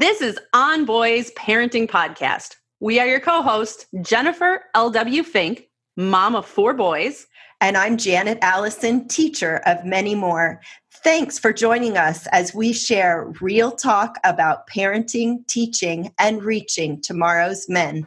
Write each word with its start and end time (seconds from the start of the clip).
This 0.00 0.22
is 0.22 0.38
On 0.54 0.86
Boys 0.86 1.30
Parenting 1.32 1.86
Podcast. 1.86 2.54
We 2.80 2.98
are 2.98 3.06
your 3.06 3.20
co 3.20 3.42
hosts, 3.42 3.84
Jennifer 4.00 4.62
L.W. 4.74 5.22
Fink, 5.22 5.68
mom 5.94 6.34
of 6.34 6.46
four 6.46 6.72
boys. 6.72 7.26
And 7.60 7.76
I'm 7.76 7.98
Janet 7.98 8.38
Allison, 8.40 9.08
teacher 9.08 9.60
of 9.66 9.84
many 9.84 10.14
more. 10.14 10.62
Thanks 11.04 11.38
for 11.38 11.52
joining 11.52 11.98
us 11.98 12.26
as 12.28 12.54
we 12.54 12.72
share 12.72 13.30
real 13.42 13.70
talk 13.70 14.16
about 14.24 14.66
parenting, 14.70 15.46
teaching, 15.48 16.14
and 16.18 16.42
reaching 16.42 17.02
tomorrow's 17.02 17.68
men. 17.68 18.06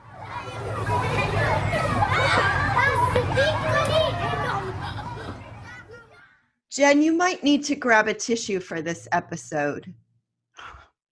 Jen, 6.72 7.04
you 7.04 7.14
might 7.14 7.44
need 7.44 7.64
to 7.66 7.76
grab 7.76 8.08
a 8.08 8.16
tissue 8.16 8.60
for 8.60 8.82
this 8.82 9.08
episode. 9.12 9.94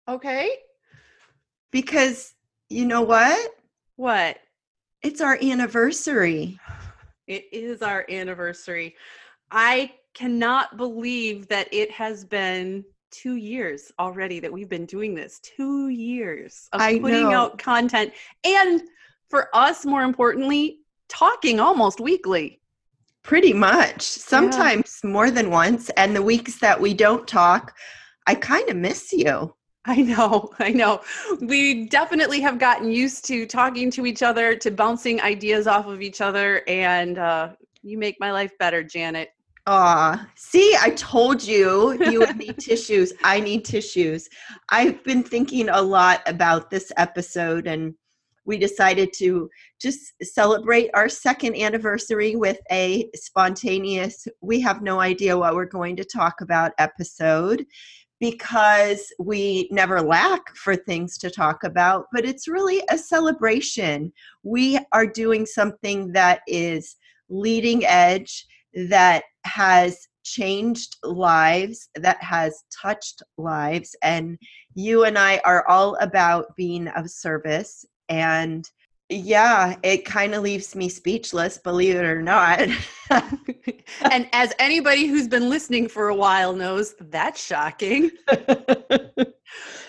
Okay. 0.07 0.51
Because 1.71 2.33
you 2.69 2.85
know 2.85 3.01
what? 3.01 3.51
What? 3.95 4.37
It's 5.01 5.21
our 5.21 5.37
anniversary. 5.41 6.59
It 7.27 7.45
is 7.51 7.81
our 7.81 8.05
anniversary. 8.09 8.95
I 9.51 9.91
cannot 10.13 10.77
believe 10.77 11.47
that 11.49 11.67
it 11.71 11.91
has 11.91 12.25
been 12.25 12.83
two 13.11 13.35
years 13.35 13.91
already 13.99 14.39
that 14.39 14.51
we've 14.51 14.69
been 14.69 14.85
doing 14.85 15.13
this. 15.13 15.39
Two 15.39 15.89
years 15.89 16.67
of 16.73 16.81
I 16.81 16.99
putting 16.99 17.29
know. 17.29 17.31
out 17.31 17.57
content. 17.57 18.13
And 18.43 18.81
for 19.29 19.49
us, 19.55 19.85
more 19.85 20.03
importantly, 20.03 20.79
talking 21.09 21.59
almost 21.59 21.99
weekly. 21.99 22.61
Pretty 23.23 23.53
much. 23.53 24.01
Sometimes 24.01 24.99
more 25.03 25.31
than 25.31 25.49
once. 25.49 25.89
And 25.91 26.15
the 26.15 26.21
weeks 26.21 26.59
that 26.59 26.79
we 26.79 26.93
don't 26.93 27.27
talk, 27.27 27.75
I 28.25 28.35
kind 28.35 28.69
of 28.69 28.77
miss 28.77 29.11
you. 29.11 29.53
I 29.87 30.01
know, 30.01 30.51
I 30.59 30.69
know. 30.71 31.01
We 31.39 31.85
definitely 31.85 32.41
have 32.41 32.59
gotten 32.59 32.91
used 32.91 33.23
to 33.25 33.45
talking 33.45 33.89
to 33.91 34.05
each 34.05 34.21
other, 34.21 34.53
to 34.57 34.69
bouncing 34.69 35.21
ideas 35.21 35.65
off 35.65 35.87
of 35.87 36.01
each 36.01 36.19
other, 36.19 36.61
and 36.67 37.17
uh, 37.17 37.53
you 37.83 37.97
make 37.97 38.17
my 38.19 38.33
life 38.33 38.51
better, 38.59 38.83
Janet. 38.83 39.29
Aw, 39.65 40.27
see, 40.35 40.75
I 40.79 40.89
told 40.91 41.41
you 41.41 41.97
you 42.09 42.19
would 42.19 42.35
need 42.35 42.57
tissues. 42.57 43.13
I 43.23 43.39
need 43.39 43.63
tissues. 43.63 44.27
I've 44.69 45.01
been 45.05 45.23
thinking 45.23 45.69
a 45.69 45.81
lot 45.81 46.21
about 46.25 46.69
this 46.69 46.91
episode, 46.97 47.65
and 47.65 47.93
we 48.45 48.57
decided 48.57 49.13
to 49.19 49.49
just 49.79 50.13
celebrate 50.21 50.89
our 50.93 51.07
second 51.07 51.55
anniversary 51.55 52.35
with 52.35 52.59
a 52.71 53.09
spontaneous, 53.15 54.27
we 54.41 54.59
have 54.61 54.81
no 54.81 54.99
idea 54.99 55.37
what 55.37 55.55
we're 55.55 55.65
going 55.65 55.95
to 55.97 56.03
talk 56.03 56.41
about 56.41 56.71
episode 56.77 57.65
because 58.19 59.13
we 59.19 59.67
never 59.71 60.01
lack 60.01 60.55
for 60.55 60.75
things 60.75 61.17
to 61.19 61.29
talk 61.29 61.63
about, 61.63 62.05
but 62.11 62.25
it's 62.25 62.47
really 62.47 62.81
a 62.89 62.97
celebration. 62.97 64.11
We 64.43 64.79
are 64.91 65.05
doing 65.05 65.45
something 65.45 66.11
that 66.13 66.41
is 66.47 66.95
leading 67.29 67.85
edge, 67.85 68.45
that 68.89 69.23
has 69.43 70.07
changed 70.23 70.97
lives, 71.03 71.89
that 71.95 72.21
has 72.21 72.63
touched 72.81 73.21
lives. 73.37 73.95
And 74.01 74.37
you 74.73 75.05
and 75.05 75.17
I 75.17 75.39
are 75.45 75.67
all 75.67 75.95
about 75.95 76.55
being 76.55 76.87
of 76.89 77.09
service. 77.09 77.85
And 78.09 78.69
yeah, 79.09 79.75
it 79.83 80.05
kind 80.05 80.35
of 80.35 80.43
leaves 80.43 80.75
me 80.75 80.89
speechless, 80.89 81.57
believe 81.57 81.95
it 81.95 82.05
or 82.05 82.21
not. 82.21 82.59
and 84.11 84.27
as 84.33 84.53
anybody 84.59 85.07
who's 85.07 85.27
been 85.27 85.49
listening 85.49 85.87
for 85.87 86.09
a 86.09 86.15
while 86.15 86.53
knows, 86.53 86.93
that's 86.99 87.43
shocking. 87.43 88.11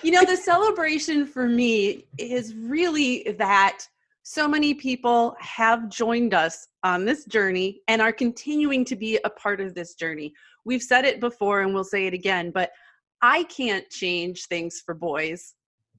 You 0.02 0.12
know, 0.12 0.24
the 0.24 0.36
celebration 0.36 1.26
for 1.26 1.48
me 1.48 2.06
is 2.18 2.54
really 2.54 3.34
that 3.38 3.80
so 4.22 4.46
many 4.46 4.74
people 4.74 5.34
have 5.40 5.88
joined 5.88 6.34
us 6.34 6.68
on 6.84 7.04
this 7.04 7.24
journey 7.24 7.80
and 7.88 8.00
are 8.00 8.12
continuing 8.12 8.84
to 8.84 8.96
be 8.96 9.18
a 9.24 9.30
part 9.30 9.60
of 9.60 9.74
this 9.74 9.94
journey. 9.94 10.32
We've 10.64 10.82
said 10.82 11.04
it 11.04 11.20
before 11.20 11.62
and 11.62 11.74
we'll 11.74 11.84
say 11.84 12.06
it 12.06 12.14
again, 12.14 12.52
but 12.52 12.70
I 13.22 13.42
can't 13.44 13.88
change 13.90 14.46
things 14.46 14.82
for 14.84 14.94
boys 14.94 15.54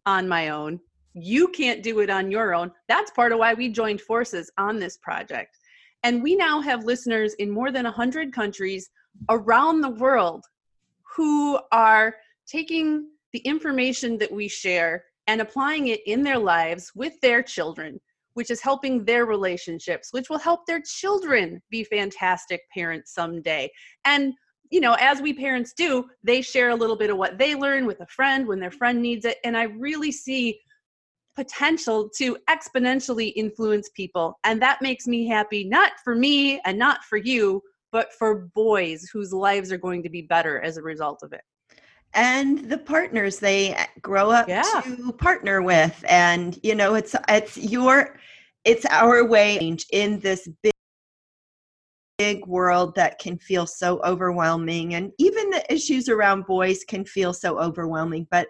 on 0.06 0.30
my 0.30 0.50
own. 0.50 0.80
You 1.14 1.48
can't 1.50 1.84
do 1.84 2.00
it 2.00 2.10
on 2.10 2.32
your 2.32 2.54
own. 2.54 2.72
That's 2.88 3.12
part 3.12 3.32
of 3.32 3.40
why 3.40 3.54
we 3.54 3.70
joined 3.70 4.02
forces 4.02 4.52
on 4.58 4.80
this 4.80 4.98
project. 4.98 5.58
And 6.04 6.24
we 6.24 6.36
now 6.36 6.62
have 6.62 6.86
listeners 6.86 7.34
in 7.36 7.50
more 7.50 7.72
than 7.72 7.84
100 7.84 8.34
countries 8.34 8.90
around 9.30 9.82
the 9.82 9.90
world 9.90 10.46
who 11.16 11.60
are 11.72 12.16
taking 12.48 13.08
the 13.34 13.40
information 13.40 14.18
that 14.18 14.32
we 14.32 14.48
share 14.48 15.04
and 15.28 15.42
applying 15.42 15.88
it 15.88 16.02
in 16.08 16.24
their 16.24 16.40
lives 16.40 16.92
with 16.96 17.20
their 17.22 17.44
children, 17.44 18.00
which 18.34 18.50
is 18.50 18.62
helping 18.62 19.04
their 19.04 19.26
relationships, 19.26 20.10
which 20.12 20.30
will 20.30 20.40
help 20.40 20.66
their 20.66 20.82
children 20.82 21.62
be 21.70 21.84
fantastic 21.84 22.62
parents 22.74 23.14
someday. 23.14 23.70
And 24.06 24.34
you 24.72 24.82
know, 24.82 24.96
as 25.00 25.22
we 25.22 25.34
parents 25.34 25.74
do, 25.74 26.06
they 26.24 26.42
share 26.42 26.70
a 26.70 26.76
little 26.76 26.96
bit 26.96 27.10
of 27.10 27.18
what 27.18 27.38
they 27.38 27.56
learn 27.56 27.86
with 27.88 28.00
a 28.02 28.08
friend 28.08 28.48
when 28.48 28.60
their 28.60 28.72
friend 28.72 29.02
needs 29.02 29.26
it. 29.26 29.38
And 29.44 29.58
I 29.58 29.64
really 29.64 30.12
see 30.12 30.60
potential 31.44 31.98
to 32.20 32.26
exponentially 32.56 33.30
influence 33.44 33.88
people. 34.02 34.28
And 34.44 34.62
that 34.66 34.78
makes 34.82 35.06
me 35.14 35.20
happy, 35.38 35.62
not 35.64 35.92
for 36.04 36.14
me 36.26 36.60
and 36.66 36.78
not 36.78 37.00
for 37.10 37.18
you, 37.32 37.62
but 37.96 38.08
for 38.20 38.30
boys 38.66 39.00
whose 39.14 39.32
lives 39.32 39.72
are 39.72 39.78
going 39.88 40.02
to 40.04 40.10
be 40.18 40.24
better 40.24 40.56
as 40.68 40.76
a 40.78 40.82
result 40.94 41.20
of 41.24 41.32
it. 41.40 41.44
and 42.16 42.50
the 42.74 42.78
partners 42.96 43.36
they 43.40 43.62
uh, 43.76 43.86
grow 44.10 44.28
up 44.40 44.48
Yeah. 44.48 44.64
to 44.84 45.14
partner 45.28 45.58
with 45.62 45.96
and 46.26 46.58
you 46.68 46.74
know 46.80 46.92
it's 47.00 47.14
it's 47.38 47.56
your 47.76 47.96
it's 48.72 48.86
our 49.02 49.18
way 49.36 49.50
in 50.02 50.10
this 50.28 50.42
big 50.64 50.74
big 52.18 52.46
world 52.48 52.90
that 52.96 53.14
can 53.20 53.38
feel 53.50 53.66
so 53.82 53.90
overwhelming 54.12 54.88
and 54.96 55.06
even 55.28 55.50
the 55.52 55.64
issues 55.76 56.10
around 56.10 56.46
boys 56.46 56.80
can 56.84 57.04
feel 57.06 57.32
so 57.34 57.50
overwhelming 57.68 58.28
but 58.36 58.48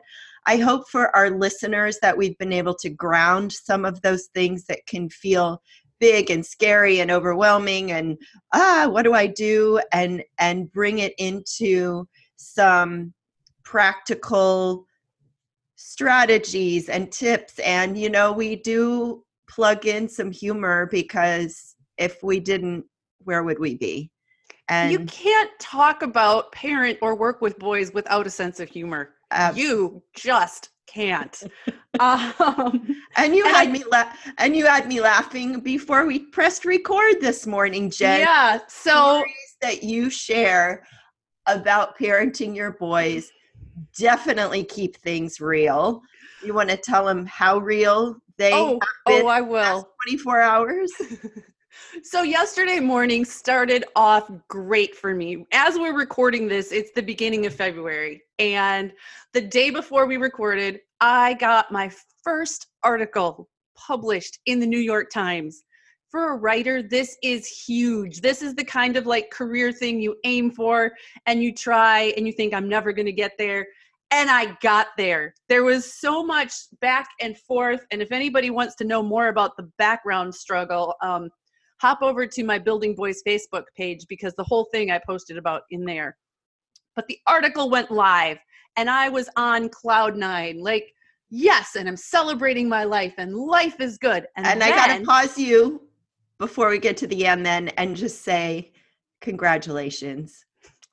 i 0.47 0.57
hope 0.57 0.87
for 0.89 1.15
our 1.15 1.29
listeners 1.29 1.97
that 2.01 2.17
we've 2.17 2.37
been 2.37 2.53
able 2.53 2.75
to 2.75 2.89
ground 2.89 3.51
some 3.51 3.85
of 3.85 4.01
those 4.01 4.27
things 4.33 4.65
that 4.65 4.85
can 4.85 5.09
feel 5.09 5.61
big 5.99 6.29
and 6.31 6.45
scary 6.45 6.99
and 6.99 7.11
overwhelming 7.11 7.91
and 7.91 8.17
ah 8.53 8.87
what 8.89 9.03
do 9.03 9.13
i 9.13 9.27
do? 9.27 9.79
and 9.91 10.23
and 10.39 10.71
bring 10.71 10.99
it 10.99 11.13
into 11.17 12.07
some 12.37 13.13
practical 13.69 14.85
strategies 15.75 16.89
and 16.89 17.11
tips. 17.11 17.59
And 17.59 17.97
you 17.97 18.09
know 18.09 18.31
we 18.31 18.55
do 18.55 19.23
plug 19.47 19.85
in 19.85 20.09
some 20.09 20.31
humor 20.31 20.87
because 20.91 21.75
if 21.97 22.23
we 22.23 22.39
didn't 22.39 22.85
where 23.23 23.43
would 23.43 23.59
we 23.59 23.75
be? 23.75 24.11
And 24.69 24.91
you 24.91 24.99
can't 25.05 25.51
talk 25.59 26.01
about 26.01 26.51
parent 26.51 26.97
or 27.01 27.15
work 27.15 27.41
with 27.41 27.59
boys 27.59 27.93
without 27.93 28.25
a 28.25 28.29
sense 28.29 28.59
of 28.59 28.69
humor. 28.69 29.15
You 29.55 30.03
just 30.15 30.69
can't. 30.87 31.41
um, 31.99 32.95
and 33.17 33.35
you 33.35 33.45
and 33.45 33.55
had 33.55 33.67
I- 33.67 33.71
me 33.71 33.83
la- 33.91 34.11
and 34.37 34.55
you 34.55 34.65
had 34.65 34.87
me 34.87 35.01
laughing 35.01 35.59
before 35.59 36.05
we 36.05 36.19
pressed 36.19 36.65
record 36.65 37.19
this 37.19 37.45
morning 37.45 37.89
jen 37.89 38.21
yeah. 38.21 38.59
So 38.67 38.91
stories 38.91 39.55
that 39.61 39.83
you 39.83 40.09
share 40.09 40.83
about 41.47 41.97
parenting 41.97 42.55
your 42.55 42.73
boys 42.73 43.31
definitely 43.97 44.63
keep 44.63 44.97
things 44.97 45.41
real 45.41 46.01
you 46.43 46.53
want 46.53 46.69
to 46.69 46.77
tell 46.77 47.05
them 47.05 47.25
how 47.25 47.57
real 47.57 48.15
they 48.37 48.53
oh, 48.53 48.79
oh, 49.07 49.27
I 49.27 49.41
will. 49.41 49.89
24 50.07 50.41
hours 50.41 50.91
So 52.03 52.23
yesterday 52.23 52.79
morning 52.79 53.25
started 53.25 53.83
off 53.95 54.31
great 54.47 54.95
for 54.95 55.13
me. 55.13 55.45
As 55.51 55.77
we're 55.77 55.97
recording 55.97 56.47
this, 56.47 56.71
it's 56.71 56.91
the 56.91 57.01
beginning 57.01 57.45
of 57.45 57.53
February. 57.53 58.21
And 58.37 58.93
the 59.33 59.41
day 59.41 59.69
before 59.69 60.05
we 60.05 60.17
recorded, 60.17 60.81
I 61.01 61.33
got 61.35 61.71
my 61.71 61.91
first 62.23 62.67
article 62.83 63.49
published 63.75 64.39
in 64.45 64.59
the 64.59 64.67
New 64.67 64.79
York 64.79 65.09
Times. 65.09 65.63
For 66.09 66.33
a 66.33 66.37
writer, 66.37 66.81
this 66.81 67.17
is 67.21 67.47
huge. 67.47 68.21
This 68.21 68.41
is 68.41 68.55
the 68.55 68.63
kind 68.63 68.97
of 68.97 69.05
like 69.05 69.29
career 69.29 69.71
thing 69.71 70.01
you 70.01 70.15
aim 70.23 70.51
for 70.51 70.91
and 71.25 71.43
you 71.43 71.53
try 71.53 72.13
and 72.17 72.25
you 72.25 72.33
think 72.33 72.53
I'm 72.53 72.67
never 72.67 72.91
going 72.91 73.05
to 73.05 73.11
get 73.11 73.33
there. 73.37 73.67
And 74.11 74.29
I 74.29 74.57
got 74.61 74.87
there. 74.97 75.35
There 75.49 75.63
was 75.63 75.93
so 75.93 76.23
much 76.23 76.51
back 76.81 77.09
and 77.21 77.37
forth. 77.37 77.85
And 77.91 78.01
if 78.01 78.11
anybody 78.11 78.49
wants 78.49 78.75
to 78.75 78.85
know 78.85 79.03
more 79.03 79.27
about 79.27 79.55
the 79.55 79.69
background 79.77 80.33
struggle, 80.33 80.95
um, 81.03 81.29
hop 81.79 81.99
over 82.01 82.27
to 82.27 82.43
my 82.43 82.59
Building 82.59 82.95
Boys 82.95 83.21
Facebook 83.25 83.63
page 83.75 84.05
because 84.07 84.33
the 84.35 84.43
whole 84.43 84.65
thing 84.71 84.91
I 84.91 84.99
posted 85.05 85.37
about 85.37 85.63
in 85.71 85.85
there. 85.85 86.17
But 86.95 87.07
the 87.07 87.17
article 87.27 87.69
went 87.69 87.89
live 87.89 88.37
and 88.75 88.89
I 88.89 89.09
was 89.09 89.29
on 89.35 89.69
cloud 89.69 90.15
nine. 90.15 90.59
Like, 90.61 90.93
yes, 91.29 91.75
and 91.75 91.87
I'm 91.87 91.97
celebrating 91.97 92.67
my 92.67 92.83
life 92.83 93.13
and 93.17 93.35
life 93.35 93.79
is 93.79 93.97
good. 93.97 94.27
And, 94.35 94.45
and 94.45 94.63
i 94.63 94.69
gotta 94.69 95.03
pause 95.05 95.37
you 95.37 95.81
before 96.37 96.69
we 96.69 96.79
get 96.79 96.97
to 96.97 97.07
the 97.07 97.25
end 97.25 97.45
then 97.45 97.69
and 97.69 97.95
just 97.95 98.21
say 98.21 98.71
congratulations 99.21 100.45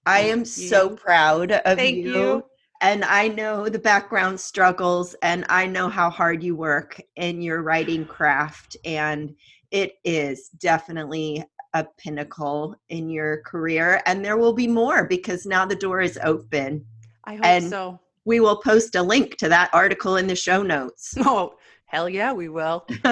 i 0.04 0.18
am 0.18 0.44
so 0.44 0.90
proud 0.90 1.52
of 1.52 1.78
Thank 1.78 1.98
you, 1.98 2.12
you. 2.12 2.44
and 2.80 3.04
I 3.04 3.28
know 3.28 3.68
the 3.68 3.78
background 3.78 4.40
struggles 4.40 5.14
and 5.22 5.44
I 5.48 5.66
know 5.66 5.88
how 5.88 6.10
hard 6.10 6.42
you 6.42 6.56
work 6.56 7.00
in 7.14 7.40
your 7.40 7.62
writing 7.62 8.04
craft 8.04 8.76
and 8.84 9.34
it 9.70 9.94
is 10.04 10.48
definitely 10.58 11.44
a 11.74 11.84
pinnacle 11.98 12.74
in 12.88 13.10
your 13.10 13.42
career 13.42 14.00
and 14.06 14.24
there 14.24 14.36
will 14.36 14.52
be 14.54 14.66
more 14.66 15.04
because 15.04 15.44
now 15.46 15.66
the 15.66 15.76
door 15.76 16.00
is 16.00 16.18
open. 16.22 16.84
I 17.24 17.34
hope 17.36 17.44
And- 17.44 17.68
so. 17.68 18.00
We 18.24 18.40
will 18.40 18.56
post 18.56 18.96
a 18.96 19.02
link 19.02 19.36
to 19.36 19.48
that 19.50 19.70
article 19.72 20.16
in 20.16 20.26
the 20.26 20.34
show 20.34 20.62
notes. 20.62 21.14
Oh, 21.24 21.54
hell 21.84 22.08
yeah, 22.08 22.32
we 22.32 22.48
will. 22.48 22.84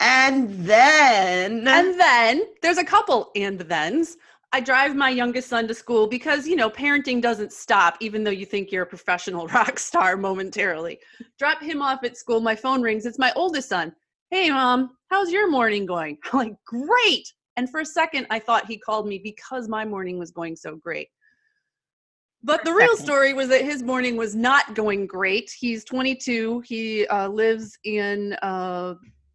and 0.00 0.48
then 0.64 1.66
And 1.66 2.00
then 2.00 2.44
there's 2.62 2.78
a 2.78 2.84
couple 2.84 3.30
and 3.34 3.60
thens. 3.68 4.16
I 4.52 4.60
drive 4.60 4.94
my 4.94 5.10
youngest 5.10 5.48
son 5.48 5.66
to 5.68 5.74
school 5.74 6.06
because, 6.06 6.46
you 6.46 6.54
know, 6.56 6.70
parenting 6.70 7.20
doesn't 7.20 7.52
stop 7.52 7.96
even 8.00 8.22
though 8.22 8.30
you 8.30 8.46
think 8.46 8.70
you're 8.70 8.84
a 8.84 8.86
professional 8.86 9.46
rock 9.58 9.78
star 9.78 10.16
momentarily. 10.16 10.98
Drop 11.38 11.60
him 11.60 11.82
off 11.82 12.04
at 12.04 12.16
school. 12.16 12.40
My 12.40 12.54
phone 12.54 12.82
rings. 12.82 13.06
It's 13.06 13.18
my 13.18 13.32
oldest 13.34 13.68
son. 13.68 13.92
Hey, 14.32 14.50
mom, 14.50 14.90
how's 15.08 15.30
your 15.30 15.48
morning 15.48 15.86
going? 15.86 16.18
I'm 16.32 16.38
like, 16.38 16.54
great. 16.66 17.32
And 17.56 17.70
for 17.70 17.80
a 17.80 17.86
second, 17.86 18.26
I 18.28 18.40
thought 18.40 18.66
he 18.66 18.76
called 18.76 19.06
me 19.06 19.20
because 19.22 19.68
my 19.68 19.84
morning 19.84 20.18
was 20.18 20.32
going 20.32 20.56
so 20.56 20.74
great. 20.74 21.08
But 22.42 22.64
the 22.64 22.72
real 22.72 22.96
story 22.96 23.32
was 23.34 23.48
that 23.48 23.64
his 23.64 23.82
morning 23.82 24.16
was 24.16 24.34
not 24.34 24.74
going 24.74 25.06
great. 25.06 25.50
He's 25.58 25.84
22. 25.84 26.62
He 26.66 27.06
uh, 27.06 27.28
lives 27.28 27.78
in 27.84 28.34
uh, 28.42 28.94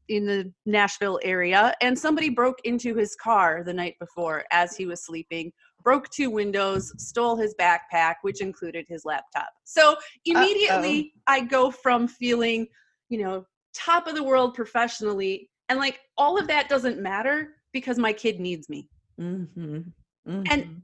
in 0.10 0.26
the 0.26 0.52
Nashville 0.66 1.20
area, 1.24 1.74
and 1.82 1.98
somebody 1.98 2.30
broke 2.30 2.60
into 2.66 2.94
his 2.96 3.16
car 3.16 3.64
the 3.66 3.74
night 3.74 3.96
before 4.00 4.44
as 4.52 4.76
he 4.76 4.86
was 4.86 5.06
sleeping, 5.06 5.52
broke 5.84 6.10
two 6.10 6.30
windows, 6.30 6.92
stole 6.98 7.38
his 7.38 7.56
backpack, 7.60 8.16
which 8.22 8.42
included 8.42 8.86
his 8.90 9.04
laptop. 9.06 9.50
So 9.64 9.96
immediately, 10.26 11.14
I 11.28 11.42
go 11.42 11.72
from 11.72 12.08
feeling, 12.08 12.68
you 13.10 13.24
know, 13.24 13.46
top 13.74 14.08
of 14.08 14.16
the 14.16 14.24
world 14.24 14.54
professionally, 14.54 15.50
and 15.70 15.80
like 15.80 16.00
all 16.18 16.38
of 16.38 16.48
that 16.48 16.70
doesn't 16.70 17.00
matter 17.00 17.56
because 17.72 17.98
my 17.98 18.12
kid 18.14 18.40
needs 18.40 18.68
me. 18.70 18.90
Mhm. 19.20 19.94
And 20.28 20.48
Mhm. 20.48 20.82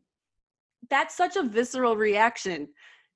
that's 0.89 1.16
such 1.16 1.36
a 1.36 1.44
visceral 1.44 1.98
reaction. 1.98 2.74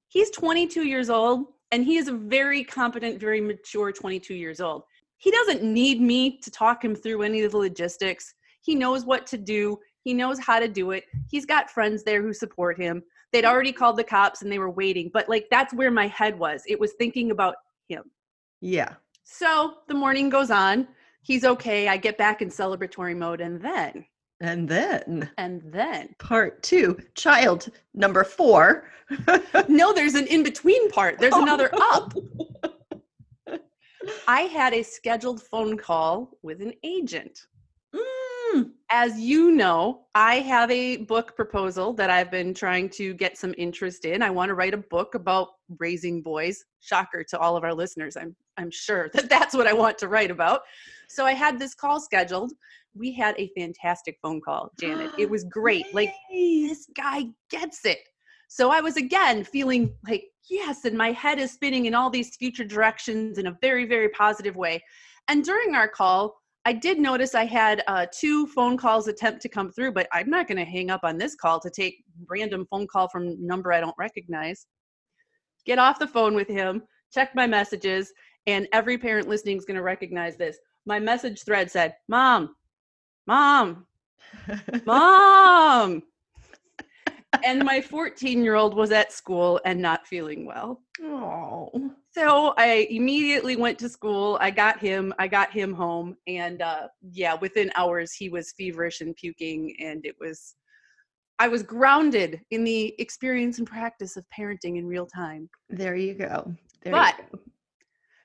He's 0.08 0.30
22 0.32 0.84
years 0.86 1.10
old 1.10 1.54
and 1.72 1.86
he 1.86 1.98
is 1.98 2.10
a 2.10 2.14
very 2.14 2.64
competent, 2.64 3.20
very 3.20 3.40
mature 3.40 3.92
22 3.94 4.34
years 4.36 4.60
old. 4.60 4.84
He 5.18 5.32
doesn't 5.32 5.64
need 5.64 6.02
me 6.02 6.38
to 6.40 6.52
talk 6.52 6.84
him 6.84 6.96
through 6.96 7.22
any 7.22 7.42
of 7.44 7.52
the 7.54 7.58
logistics. 7.58 8.34
He 8.62 8.76
knows 8.76 9.06
what 9.06 9.26
to 9.28 9.38
do, 9.38 9.80
he 10.04 10.14
knows 10.14 10.40
how 10.40 10.60
to 10.60 10.68
do 10.68 10.92
it. 10.92 11.06
He's 11.30 11.46
got 11.46 11.70
friends 11.70 12.04
there 12.04 12.22
who 12.22 12.34
support 12.34 12.78
him. 12.78 13.04
They'd 13.32 13.46
already 13.46 13.72
called 13.72 13.96
the 13.98 14.04
cops 14.04 14.42
and 14.42 14.52
they 14.52 14.60
were 14.60 14.70
waiting, 14.70 15.10
but 15.14 15.30
like 15.30 15.48
that's 15.50 15.74
where 15.74 15.92
my 15.92 16.08
head 16.08 16.38
was. 16.38 16.64
It 16.68 16.80
was 16.80 16.94
thinking 16.94 17.32
about 17.32 17.56
him. 17.88 18.12
yeah. 18.60 18.96
So 19.24 19.76
the 19.88 19.94
morning 19.94 20.30
goes 20.30 20.52
on. 20.52 20.88
He's 21.24 21.44
okay. 21.46 21.88
I 21.88 21.98
get 21.98 22.18
back 22.18 22.42
in 22.42 22.50
celebratory 22.50 23.16
mode 23.16 23.42
and 23.42 23.62
then, 23.62 24.06
And 24.40 24.68
then 24.68 25.30
and 25.38 25.62
then, 25.66 26.16
part 26.20 26.64
two, 26.64 26.98
child 27.16 27.70
number 27.94 28.24
four. 28.24 28.90
no, 29.68 29.94
there's 29.94 30.16
an 30.16 30.26
in 30.28 30.42
between 30.44 30.90
part. 30.90 31.20
There's 31.20 31.34
Oh, 31.36 31.44
another 31.44 31.70
no. 31.74 31.80
up. 31.92 32.14
I 34.28 34.42
had 34.42 34.74
a 34.74 34.82
scheduled 34.82 35.44
phone 35.44 35.78
call 35.78 36.32
with 36.42 36.62
an 36.62 36.74
agent. 36.84 37.46
Mm, 37.96 38.02
Hmm. 38.52 38.62
As 38.90 39.18
you 39.20 39.52
know, 39.52 40.02
I 40.14 40.40
have 40.40 40.70
a 40.72 40.98
book 40.98 41.36
proposal 41.36 41.94
that 41.94 42.10
I've 42.10 42.30
been 42.30 42.54
trying 42.54 42.90
to 42.90 43.14
get 43.14 43.38
some 43.38 43.54
interest 43.58 44.04
in. 44.04 44.22
I 44.22 44.30
want 44.30 44.50
to 44.50 44.56
write 44.56 44.74
a 44.74 44.78
book 44.78 45.16
about 45.16 45.50
raising 45.80 46.22
boys. 46.22 46.66
Shocker 46.82 47.24
to 47.30 47.40
all 47.40 47.56
of 47.56 47.64
our 47.64 47.74
listeners. 47.74 48.18
I'm 48.18 48.36
I'm 48.58 48.72
sure 48.72 49.10
that 49.14 49.30
that's 49.30 49.54
what 49.54 49.68
I 49.68 49.74
want 49.74 49.98
to 50.00 50.08
write 50.08 50.32
about. 50.32 50.62
So 51.08 51.26
I 51.26 51.34
had 51.34 51.60
this 51.60 51.74
call 51.74 52.02
scheduled. 52.02 52.52
We 52.94 53.14
had 53.14 53.36
a 53.38 53.50
fantastic 53.58 54.18
phone 54.22 54.42
call, 54.42 54.72
Janet. 54.80 55.12
It 55.18 55.30
was 55.30 55.44
great. 55.50 55.94
Like 55.94 56.14
this 56.30 56.88
guy 56.96 57.28
gets 57.50 57.86
it. 57.86 58.00
So 58.50 58.70
I 58.70 58.82
was 58.82 58.98
again 58.98 59.46
feeling 59.46 59.94
like, 60.06 60.26
yes, 60.50 60.84
and 60.84 60.98
my 60.98 61.14
head 61.14 61.40
is 61.40 61.52
spinning 61.52 61.86
in 61.86 61.96
all 61.96 62.10
these 62.10 62.36
future 62.36 62.66
directions 62.66 63.38
in 63.38 63.48
a 63.48 63.58
very, 63.62 63.86
very 63.86 64.10
positive 64.10 64.58
way. 64.58 64.84
And 65.30 65.46
during 65.46 65.74
our 65.74 65.88
call, 65.88 66.41
I 66.64 66.74
did 66.74 67.00
notice 67.00 67.34
I 67.34 67.46
had 67.46 67.84
uh, 67.88 68.06
two 68.12 68.46
phone 68.48 68.78
calls 68.78 69.08
attempt 69.08 69.42
to 69.42 69.50
come 69.50 69.72
through, 69.72 69.94
but 69.94 70.08
I'm 70.14 70.30
not 70.30 70.48
going 70.48 70.60
to 70.60 70.66
hang 70.66 70.92
up 70.92 71.02
on 71.04 71.18
this 71.18 71.36
call 71.36 71.60
to 71.60 71.70
take 71.72 72.04
random 72.30 72.68
phone 72.70 72.86
call 72.88 73.08
from 73.08 73.36
number 73.46 73.74
I 73.74 73.80
don't 73.80 73.96
recognize. 73.98 74.68
Get 75.66 75.80
off 75.80 75.98
the 75.98 76.08
phone 76.08 76.36
with 76.36 76.48
him, 76.48 76.84
check 77.12 77.34
my 77.36 77.48
messages, 77.48 78.14
and 78.46 78.68
every 78.74 78.98
parent 78.98 79.28
listening 79.28 79.58
is 79.58 79.66
going 79.66 79.78
to 79.78 79.84
recognize 79.84 80.38
this. 80.38 80.58
My 80.86 81.00
message 81.00 81.44
thread 81.44 81.72
said, 81.72 81.96
"Mom, 82.08 82.56
mom, 83.26 83.88
mom." 84.86 86.04
and 87.44 87.64
my 87.64 87.82
14 87.82 88.44
year 88.44 88.56
old 88.56 88.76
was 88.76 88.92
at 88.92 89.12
school 89.12 89.60
and 89.66 89.82
not 89.82 90.06
feeling 90.06 90.46
well. 90.46 90.82
oh. 91.04 91.92
So 92.14 92.54
I 92.58 92.88
immediately 92.90 93.56
went 93.56 93.80
to 93.80 93.90
school. 93.90 94.38
I 94.42 94.52
got 94.52 94.80
him. 94.80 95.14
I 95.18 95.28
got 95.28 95.52
him 95.52 95.74
home, 95.74 96.18
and 96.28 96.62
uh, 96.62 96.88
yeah, 97.12 97.36
within 97.36 97.72
hours 97.76 98.12
he 98.14 98.28
was 98.30 98.54
feverish 98.58 99.02
and 99.02 99.16
puking, 99.16 99.76
and 99.80 100.06
it 100.06 100.16
was. 100.20 100.56
I 101.40 101.48
was 101.48 101.64
grounded 101.64 102.42
in 102.52 102.64
the 102.64 102.94
experience 103.00 103.58
and 103.58 103.66
practice 103.68 104.16
of 104.16 104.26
parenting 104.38 104.78
in 104.78 104.86
real 104.86 105.08
time. 105.08 105.50
There 105.70 105.96
you 105.96 106.14
go. 106.14 106.54
There 106.84 106.94
But- 106.94 107.18
you 107.18 107.24
go. 107.32 107.40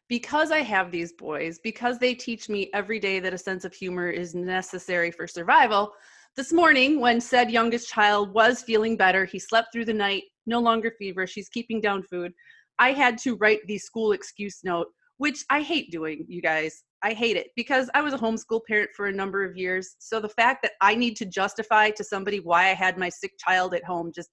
because 0.08 0.50
I 0.50 0.58
have 0.60 0.90
these 0.90 1.12
boys, 1.14 1.58
because 1.62 1.98
they 1.98 2.14
teach 2.14 2.48
me 2.48 2.70
every 2.74 2.98
day 2.98 3.18
that 3.20 3.32
a 3.32 3.38
sense 3.38 3.64
of 3.64 3.72
humor 3.72 4.10
is 4.10 4.34
necessary 4.34 5.10
for 5.10 5.26
survival, 5.26 5.94
this 6.36 6.52
morning, 6.52 7.00
when 7.00 7.18
said 7.18 7.50
youngest 7.50 7.88
child 7.88 8.34
was 8.34 8.62
feeling 8.62 8.94
better, 8.94 9.24
he 9.24 9.38
slept 9.38 9.68
through 9.72 9.86
the 9.86 9.94
night, 9.94 10.24
no 10.44 10.60
longer 10.60 10.92
feverish, 10.98 11.32
he's 11.32 11.48
keeping 11.48 11.80
down 11.80 12.02
food. 12.02 12.34
I 12.78 12.92
had 12.92 13.18
to 13.18 13.36
write 13.36 13.60
the 13.66 13.78
school 13.78 14.12
excuse 14.12 14.60
note, 14.64 14.88
which 15.18 15.44
I 15.50 15.62
hate 15.62 15.90
doing, 15.90 16.24
you 16.28 16.42
guys. 16.42 16.82
I 17.02 17.12
hate 17.12 17.36
it 17.36 17.48
because 17.56 17.90
I 17.94 18.00
was 18.00 18.14
a 18.14 18.18
homeschool 18.18 18.62
parent 18.66 18.90
for 18.96 19.06
a 19.06 19.12
number 19.12 19.44
of 19.44 19.56
years. 19.56 19.96
So 19.98 20.18
the 20.18 20.28
fact 20.28 20.62
that 20.62 20.72
I 20.80 20.94
need 20.94 21.16
to 21.16 21.26
justify 21.26 21.90
to 21.90 22.04
somebody 22.04 22.40
why 22.40 22.70
I 22.70 22.74
had 22.74 22.98
my 22.98 23.08
sick 23.08 23.32
child 23.38 23.74
at 23.74 23.84
home 23.84 24.12
just, 24.14 24.30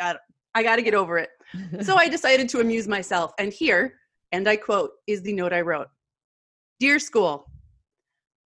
I, 0.00 0.16
I 0.54 0.62
got 0.62 0.76
to 0.76 0.82
get 0.82 0.94
over 0.94 1.18
it. 1.18 1.30
So 1.82 1.96
I 1.96 2.08
decided 2.08 2.48
to 2.50 2.60
amuse 2.60 2.88
myself. 2.88 3.32
And 3.38 3.52
here, 3.52 3.94
and 4.32 4.48
I 4.48 4.56
quote, 4.56 4.90
is 5.06 5.22
the 5.22 5.32
note 5.32 5.52
I 5.52 5.60
wrote 5.60 5.88
Dear 6.80 6.98
school, 6.98 7.46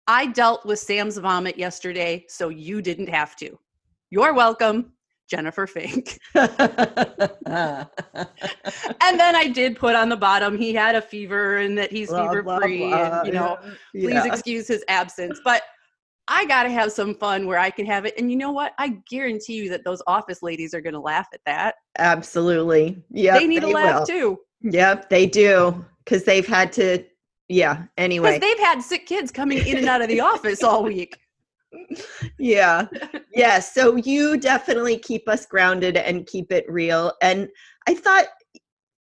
I 0.07 0.27
dealt 0.27 0.65
with 0.65 0.79
Sam's 0.79 1.17
vomit 1.17 1.57
yesterday, 1.57 2.25
so 2.27 2.50
you 2.50 2.81
didn't 2.81 3.10
have 3.10 3.36
to. 3.38 3.57
You're 4.10 4.33
welcome, 4.33 4.93
Jennifer 5.30 5.68
Fink. 5.68 6.20
and 6.36 6.48
then 9.20 9.36
I 9.36 9.48
did 9.53 9.75
put 9.77 9.96
on 9.96 10.10
the 10.10 10.18
bottom 10.18 10.58
he 10.58 10.74
had 10.74 10.96
a 10.96 11.01
fever 11.01 11.58
and 11.58 11.77
that 11.77 11.92
he's 11.92 12.10
Blah, 12.10 12.30
fever 12.30 12.60
free 12.62 12.84
and 12.92 13.27
you 13.27 13.34
know 13.34 13.58
Yeah. 13.94 14.22
please 14.22 14.25
excuse 14.25 14.68
his 14.68 14.84
absence 14.88 15.39
but 15.44 15.63
i 16.27 16.46
gotta 16.46 16.70
have 16.70 16.92
some 16.92 17.15
fun 17.15 17.48
where 17.48 17.60
i 17.60 17.70
can 17.70 17.86
have 17.86 18.06
it 18.06 18.13
and 18.18 18.32
you 18.32 18.38
know 18.38 18.51
what 18.51 18.74
i 18.77 18.98
guarantee 19.10 19.53
you 19.56 19.70
that 19.70 19.84
those 19.84 20.01
office 20.08 20.42
ladies 20.42 20.74
are 20.74 20.82
gonna 20.82 21.00
laugh 21.01 21.27
at 21.34 21.42
that 21.46 21.75
Absolutely. 22.00 23.03
Yeah. 23.10 23.38
they 23.38 23.48
need 23.48 23.63
a 23.63 23.68
laugh 23.68 24.08
too 24.08 24.39
Yep, 24.63 25.10
they 25.10 25.25
do. 25.25 25.86
Because 26.03 26.24
they've 26.24 26.48
had 26.48 26.72
to, 26.74 27.03
yeah. 27.50 27.84
Anyway. 27.98 28.39
because 28.39 28.42
they've 28.42 28.65
had 28.65 28.82
sick 28.82 29.06
kids 29.06 29.32
coming 29.32 29.65
in 29.65 29.77
and 29.77 29.88
out 29.88 30.01
of 30.01 30.08
the 30.08 30.20
office 30.22 30.63
all 30.63 30.84
week 30.84 31.18
yeah. 32.39 32.88
Yeah. 33.36 33.60
so 33.60 33.96
you 33.96 34.38
definitely 34.38 34.98
keep 34.98 35.27
us 35.27 35.46
grounded 35.46 35.98
and 35.98 36.27
keep 36.27 36.51
it 36.51 36.65
real 36.70 37.13
and 37.22 37.50
i 37.88 37.96
thought 37.96 38.25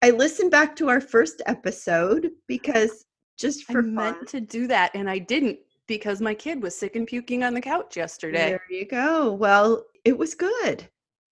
i 0.01 0.09
listened 0.09 0.49
back 0.49 0.75
to 0.77 0.89
our 0.89 0.99
first 0.99 1.41
episode 1.45 2.31
because 2.47 3.05
just 3.37 3.65
i 3.69 3.73
for 3.73 3.81
meant 3.83 4.17
fun 4.17 4.25
to 4.27 4.41
do 4.41 4.65
that 4.67 4.91
and 4.95 5.09
i 5.09 5.19
didn't 5.19 5.59
because 5.87 6.21
my 6.21 6.33
kid 6.33 6.63
was 6.63 6.75
sick 6.77 6.95
and 6.95 7.07
puking 7.07 7.43
on 7.43 7.53
the 7.53 7.61
couch 7.61 7.97
yesterday. 7.97 8.49
There 8.49 8.61
you 8.69 8.85
go. 8.85 9.33
Well 9.33 9.83
it 10.05 10.17
was 10.17 10.33
good. 10.33 10.87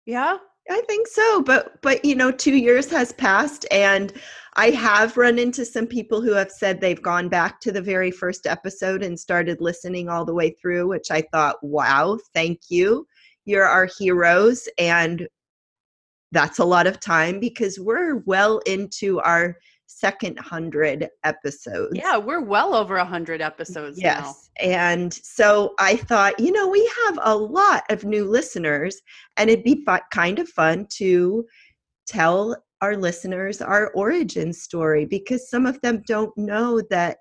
Yeah 0.06 0.38
i 0.69 0.81
think 0.88 1.07
so 1.07 1.41
but 1.41 1.81
but 1.81 2.03
you 2.03 2.15
know 2.15 2.31
two 2.31 2.55
years 2.55 2.89
has 2.89 3.12
passed 3.13 3.65
and 3.71 4.13
i 4.55 4.69
have 4.69 5.17
run 5.17 5.39
into 5.39 5.65
some 5.65 5.88
people 5.88 6.21
who 6.21 6.31
have 6.33 6.51
said 6.51 6.79
they've 6.79 7.01
gone 7.01 7.29
back 7.29 7.59
to 7.59 7.71
the 7.71 7.81
very 7.81 8.12
first 8.12 8.45
episode 8.47 9.03
and 9.03 9.19
started 9.19 9.62
listening 9.62 10.09
all 10.09 10.25
the 10.25 10.33
way 10.33 10.50
through 10.50 10.88
which 10.88 11.12
i 11.12 11.21
thought 11.31 11.55
wow 11.62 12.17
thank 12.33 12.59
you. 12.69 13.05
You're 13.45 13.65
our 13.65 13.88
heroes 13.97 14.67
and 14.77 15.25
that's 16.31 16.59
a 16.59 16.65
lot 16.65 16.88
of 16.88 17.00
time 17.00 17.39
because 17.39 17.79
we're 17.79 18.17
well 18.25 18.59
into 18.65 19.19
our 19.21 19.57
second 19.88 20.38
hundred 20.38 21.10
episodes 21.24 21.91
yeah 21.94 22.17
we're 22.17 22.41
well 22.41 22.75
over 22.75 22.98
a 22.98 23.06
hundred 23.06 23.41
episodes 23.41 23.98
now 23.98 24.17
Yes. 24.25 24.50
And 24.60 25.13
so 25.13 25.74
I 25.79 25.96
thought, 25.96 26.39
you 26.39 26.51
know, 26.51 26.67
we 26.67 26.89
have 27.06 27.20
a 27.22 27.36
lot 27.36 27.84
of 27.89 28.03
new 28.03 28.25
listeners, 28.25 29.01
and 29.38 29.50
it'd 29.50 29.63
be 29.63 29.86
kind 30.12 30.39
of 30.39 30.50
fun 30.50 30.88
to 30.91 31.46
tell 32.06 32.56
our 32.82 32.96
listeners 32.96 33.62
our 33.62 33.91
origin 33.94 34.53
story 34.53 35.06
because 35.06 35.50
some 35.50 35.65
of 35.65 35.82
them 35.82 36.03
don't 36.08 36.36
know 36.38 36.82
that 36.89 37.17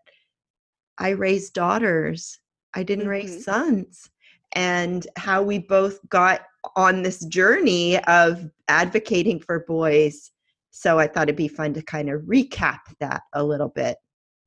I 0.99 1.11
raised 1.11 1.55
daughters. 1.55 2.39
I 2.75 2.83
didn't 2.83 3.05
mm-hmm. 3.05 3.11
raise 3.11 3.45
sons. 3.45 4.11
And 4.53 5.07
how 5.17 5.43
we 5.43 5.59
both 5.59 5.99
got 6.09 6.43
on 6.77 7.03
this 7.03 7.25
journey 7.27 7.99
of 8.05 8.51
advocating 8.69 9.41
for 9.41 9.65
boys. 9.67 10.31
So 10.79 10.99
I 10.99 11.07
thought 11.07 11.23
it'd 11.23 11.37
be 11.37 11.49
fun 11.49 11.73
to 11.73 11.81
kind 11.81 12.11
of 12.11 12.21
recap 12.25 12.81
that 13.01 13.23
a 13.33 13.43
little 13.43 13.71
bit. 13.71 13.97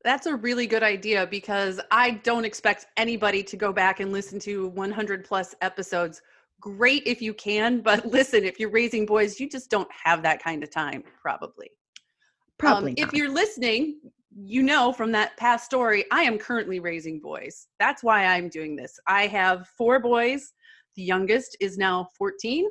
That's 0.03 0.27
a 0.27 0.35
really 0.35 0.67
good 0.67 0.83
idea 0.83 1.25
because 1.25 1.81
I 1.89 2.11
don't 2.11 2.45
expect 2.45 2.85
anybody 2.97 3.41
to 3.41 3.57
go 3.57 3.73
back 3.73 3.99
and 3.99 4.11
listen 4.11 4.37
to 4.41 4.67
100 4.67 5.25
plus 5.25 5.55
episodes. 5.63 6.21
Great 6.61 7.01
if 7.07 7.19
you 7.19 7.33
can, 7.33 7.81
but 7.81 8.05
listen, 8.11 8.43
if 8.43 8.59
you're 8.59 8.69
raising 8.69 9.07
boys, 9.07 9.39
you 9.39 9.49
just 9.49 9.71
don't 9.71 9.89
have 9.91 10.21
that 10.21 10.41
kind 10.41 10.61
of 10.61 10.69
time, 10.69 11.03
probably. 11.19 11.71
Probably. 12.59 12.91
Um, 12.91 12.95
if 13.07 13.11
you're 13.11 13.33
listening, 13.33 13.99
you 14.31 14.61
know 14.61 14.93
from 14.93 15.11
that 15.13 15.35
past 15.37 15.65
story, 15.65 16.05
I 16.11 16.21
am 16.21 16.37
currently 16.37 16.79
raising 16.79 17.19
boys. 17.19 17.65
That's 17.79 18.03
why 18.03 18.25
I'm 18.25 18.49
doing 18.49 18.75
this. 18.75 18.99
I 19.07 19.25
have 19.25 19.67
four 19.75 19.99
boys. 19.99 20.53
The 20.95 21.01
youngest 21.01 21.57
is 21.59 21.79
now 21.79 22.07
14. 22.19 22.67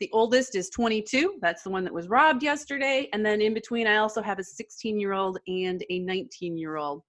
The 0.00 0.10
oldest 0.12 0.56
is 0.56 0.70
22. 0.70 1.36
That's 1.42 1.62
the 1.62 1.70
one 1.70 1.84
that 1.84 1.92
was 1.92 2.08
robbed 2.08 2.42
yesterday. 2.42 3.08
And 3.12 3.24
then 3.24 3.42
in 3.42 3.52
between, 3.52 3.86
I 3.86 3.98
also 3.98 4.22
have 4.22 4.38
a 4.38 4.44
16 4.44 4.98
year 4.98 5.12
old 5.12 5.38
and 5.46 5.84
a 5.90 5.98
19 5.98 6.56
year 6.56 6.76
old. 6.76 7.02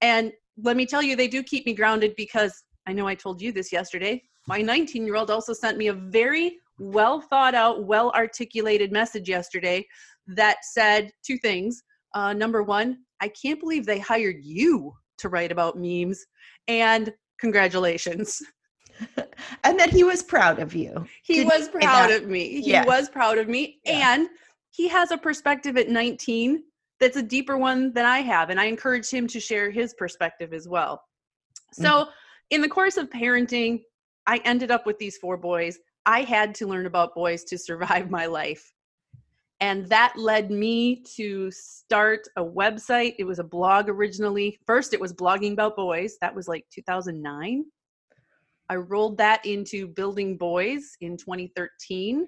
And 0.00 0.32
let 0.62 0.76
me 0.76 0.86
tell 0.86 1.02
you, 1.02 1.16
they 1.16 1.28
do 1.28 1.42
keep 1.42 1.66
me 1.66 1.74
grounded 1.74 2.14
because 2.16 2.62
I 2.86 2.92
know 2.92 3.08
I 3.08 3.16
told 3.16 3.42
you 3.42 3.50
this 3.50 3.72
yesterday. 3.72 4.22
My 4.46 4.62
19 4.62 5.04
year 5.04 5.16
old 5.16 5.30
also 5.30 5.52
sent 5.52 5.76
me 5.76 5.88
a 5.88 5.92
very 5.92 6.58
well 6.78 7.20
thought 7.20 7.54
out, 7.54 7.84
well 7.84 8.12
articulated 8.12 8.92
message 8.92 9.28
yesterday 9.28 9.84
that 10.28 10.58
said 10.62 11.10
two 11.24 11.38
things. 11.38 11.82
Uh, 12.14 12.32
number 12.32 12.62
one, 12.62 12.98
I 13.20 13.28
can't 13.28 13.58
believe 13.58 13.86
they 13.86 13.98
hired 13.98 14.36
you 14.40 14.92
to 15.18 15.28
write 15.28 15.50
about 15.50 15.78
memes. 15.78 16.24
And 16.68 17.12
congratulations. 17.40 18.40
and 19.64 19.78
that 19.78 19.90
he 19.90 20.04
was 20.04 20.22
proud 20.22 20.58
of 20.58 20.74
you. 20.74 21.06
He 21.22 21.36
Did 21.36 21.46
was 21.46 21.68
proud 21.68 22.10
of 22.10 22.26
me. 22.26 22.60
He 22.62 22.72
yeah. 22.72 22.84
was 22.84 23.08
proud 23.08 23.38
of 23.38 23.48
me. 23.48 23.78
Yeah. 23.84 24.14
And 24.14 24.28
he 24.70 24.88
has 24.88 25.10
a 25.10 25.18
perspective 25.18 25.76
at 25.76 25.88
19 25.88 26.62
that's 27.00 27.16
a 27.16 27.22
deeper 27.22 27.58
one 27.58 27.92
than 27.92 28.06
I 28.06 28.20
have. 28.20 28.50
And 28.50 28.60
I 28.60 28.66
encourage 28.66 29.10
him 29.10 29.26
to 29.28 29.40
share 29.40 29.70
his 29.70 29.94
perspective 29.94 30.52
as 30.52 30.66
well. 30.68 31.02
So, 31.72 31.88
mm-hmm. 31.88 32.10
in 32.50 32.62
the 32.62 32.68
course 32.68 32.96
of 32.96 33.10
parenting, 33.10 33.82
I 34.26 34.40
ended 34.44 34.70
up 34.70 34.86
with 34.86 34.98
these 34.98 35.18
four 35.18 35.36
boys. 35.36 35.78
I 36.06 36.22
had 36.22 36.54
to 36.56 36.66
learn 36.66 36.86
about 36.86 37.14
boys 37.14 37.44
to 37.44 37.58
survive 37.58 38.10
my 38.18 38.26
life. 38.26 38.72
And 39.60 39.86
that 39.88 40.12
led 40.16 40.50
me 40.50 41.02
to 41.16 41.50
start 41.50 42.28
a 42.36 42.44
website. 42.44 43.14
It 43.18 43.24
was 43.24 43.38
a 43.38 43.44
blog 43.44 43.88
originally. 43.88 44.58
First, 44.66 44.92
it 44.92 45.00
was 45.00 45.14
blogging 45.14 45.52
about 45.52 45.76
boys. 45.76 46.16
That 46.20 46.34
was 46.34 46.46
like 46.46 46.66
2009. 46.74 47.64
I 48.68 48.76
rolled 48.76 49.18
that 49.18 49.44
into 49.46 49.86
Building 49.86 50.36
Boys 50.36 50.96
in 51.00 51.16
2013. 51.16 52.26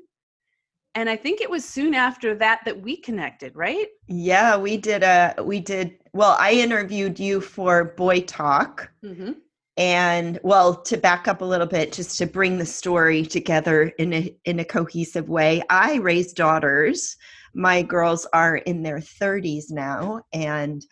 And 0.94 1.08
I 1.08 1.16
think 1.16 1.40
it 1.40 1.50
was 1.50 1.64
soon 1.64 1.94
after 1.94 2.34
that 2.36 2.60
that 2.64 2.80
we 2.80 2.96
connected, 2.96 3.54
right? 3.54 3.86
Yeah, 4.08 4.56
we 4.56 4.76
did 4.76 5.02
a 5.02 5.34
we 5.44 5.60
did 5.60 5.98
well, 6.12 6.36
I 6.40 6.52
interviewed 6.52 7.20
you 7.20 7.40
for 7.40 7.84
Boy 7.96 8.22
Talk. 8.22 8.90
Mm-hmm. 9.04 9.32
And 9.76 10.40
well, 10.42 10.82
to 10.82 10.96
back 10.96 11.28
up 11.28 11.40
a 11.40 11.44
little 11.44 11.66
bit, 11.66 11.92
just 11.92 12.18
to 12.18 12.26
bring 12.26 12.58
the 12.58 12.66
story 12.66 13.24
together 13.24 13.92
in 13.98 14.12
a 14.12 14.36
in 14.44 14.58
a 14.58 14.64
cohesive 14.64 15.28
way, 15.28 15.62
I 15.70 15.96
raised 15.96 16.34
daughters. 16.34 17.16
My 17.54 17.82
girls 17.82 18.26
are 18.32 18.56
in 18.56 18.82
their 18.82 18.98
30s 18.98 19.70
now, 19.70 20.22
and 20.32 20.82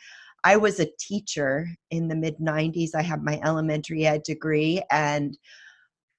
I 0.46 0.54
was 0.54 0.78
a 0.78 0.86
teacher 1.00 1.68
in 1.90 2.06
the 2.06 2.14
mid 2.14 2.38
90s. 2.38 2.90
I 2.94 3.02
had 3.02 3.24
my 3.24 3.40
elementary 3.42 4.06
ed 4.06 4.22
degree 4.22 4.80
and 4.92 5.36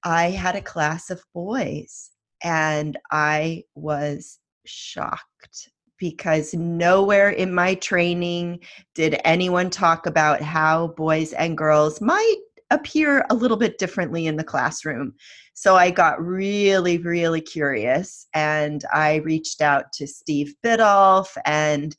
I 0.04 0.32
had 0.32 0.58
a 0.58 0.62
class 0.62 1.10
of 1.10 1.24
boys 1.34 2.10
and 2.44 3.00
I 3.10 3.64
was 3.74 4.40
shocked 4.66 5.70
because 5.98 6.54
nowhere 6.54 7.30
in 7.30 7.54
my 7.54 7.76
training 7.76 8.60
did 8.96 9.18
anyone 9.24 9.70
talk 9.70 10.06
about 10.06 10.42
how 10.42 10.88
boys 10.88 11.32
and 11.32 11.58
girls 11.58 12.02
might 12.02 12.36
appear 12.70 13.26
a 13.30 13.34
little 13.34 13.56
bit 13.56 13.78
differently 13.78 14.28
in 14.28 14.36
the 14.36 14.44
classroom. 14.44 15.14
So 15.54 15.78
I 15.78 15.90
got 15.90 16.22
really, 16.22 16.98
really 16.98 17.40
curious 17.40 18.28
and 18.34 18.84
I 18.94 19.16
reached 19.24 19.62
out 19.62 19.94
to 19.94 20.06
Steve 20.06 20.54
Biddulph 20.66 21.38
and 21.46 21.96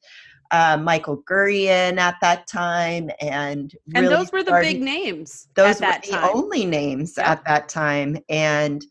uh, 0.51 0.79
Michael 0.81 1.23
Gurian 1.23 1.99
at 1.99 2.17
that 2.21 2.47
time, 2.47 3.11
and 3.21 3.75
really 3.89 4.07
and 4.07 4.09
those 4.09 4.33
were 4.33 4.43
the 4.43 4.51
started, 4.51 4.67
big 4.67 4.83
names. 4.83 5.49
Those 5.55 5.81
were 5.81 5.93
the 6.03 6.13
time. 6.13 6.31
only 6.35 6.65
names 6.65 7.15
yeah. 7.17 7.33
at 7.33 7.45
that 7.45 7.69
time, 7.69 8.19
and 8.29 8.85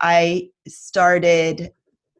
I 0.00 0.50
started 0.68 1.72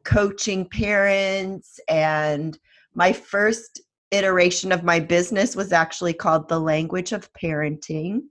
coaching 0.03 0.67
parents. 0.67 1.79
And 1.87 2.57
my 2.93 3.13
first 3.13 3.81
iteration 4.11 4.71
of 4.71 4.83
my 4.83 4.99
business 4.99 5.55
was 5.55 5.71
actually 5.71 6.13
called 6.13 6.49
the 6.49 6.59
Language 6.59 7.11
of 7.11 7.31
Parenting. 7.33 8.21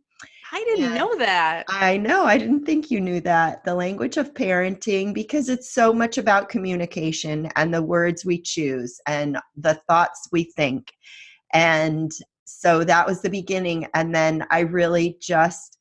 I 0.53 0.65
didn't 0.65 0.95
know 0.95 1.15
that. 1.17 1.65
I 1.69 1.97
know. 1.97 2.25
I 2.25 2.37
didn't 2.37 2.65
think 2.65 2.91
you 2.91 3.01
knew 3.01 3.21
that. 3.21 3.65
The 3.65 3.75
language 3.75 4.17
of 4.17 4.35
parenting, 4.35 5.15
because 5.15 5.49
it's 5.49 5.73
so 5.73 5.93
much 5.93 6.19
about 6.19 6.49
communication 6.49 7.49
and 7.55 7.73
the 7.73 7.83
words 7.83 8.25
we 8.25 8.41
choose 8.41 9.01
and 9.07 9.39
the 9.57 9.81
thoughts 9.89 10.29
we 10.33 10.45
think. 10.57 10.89
And 11.53 12.11
so 12.45 12.83
that 12.85 13.07
was 13.07 13.23
the 13.23 13.31
beginning. 13.31 13.87
And 13.95 14.13
then 14.13 14.45
I 14.51 14.61
really 14.61 15.17
just, 15.21 15.79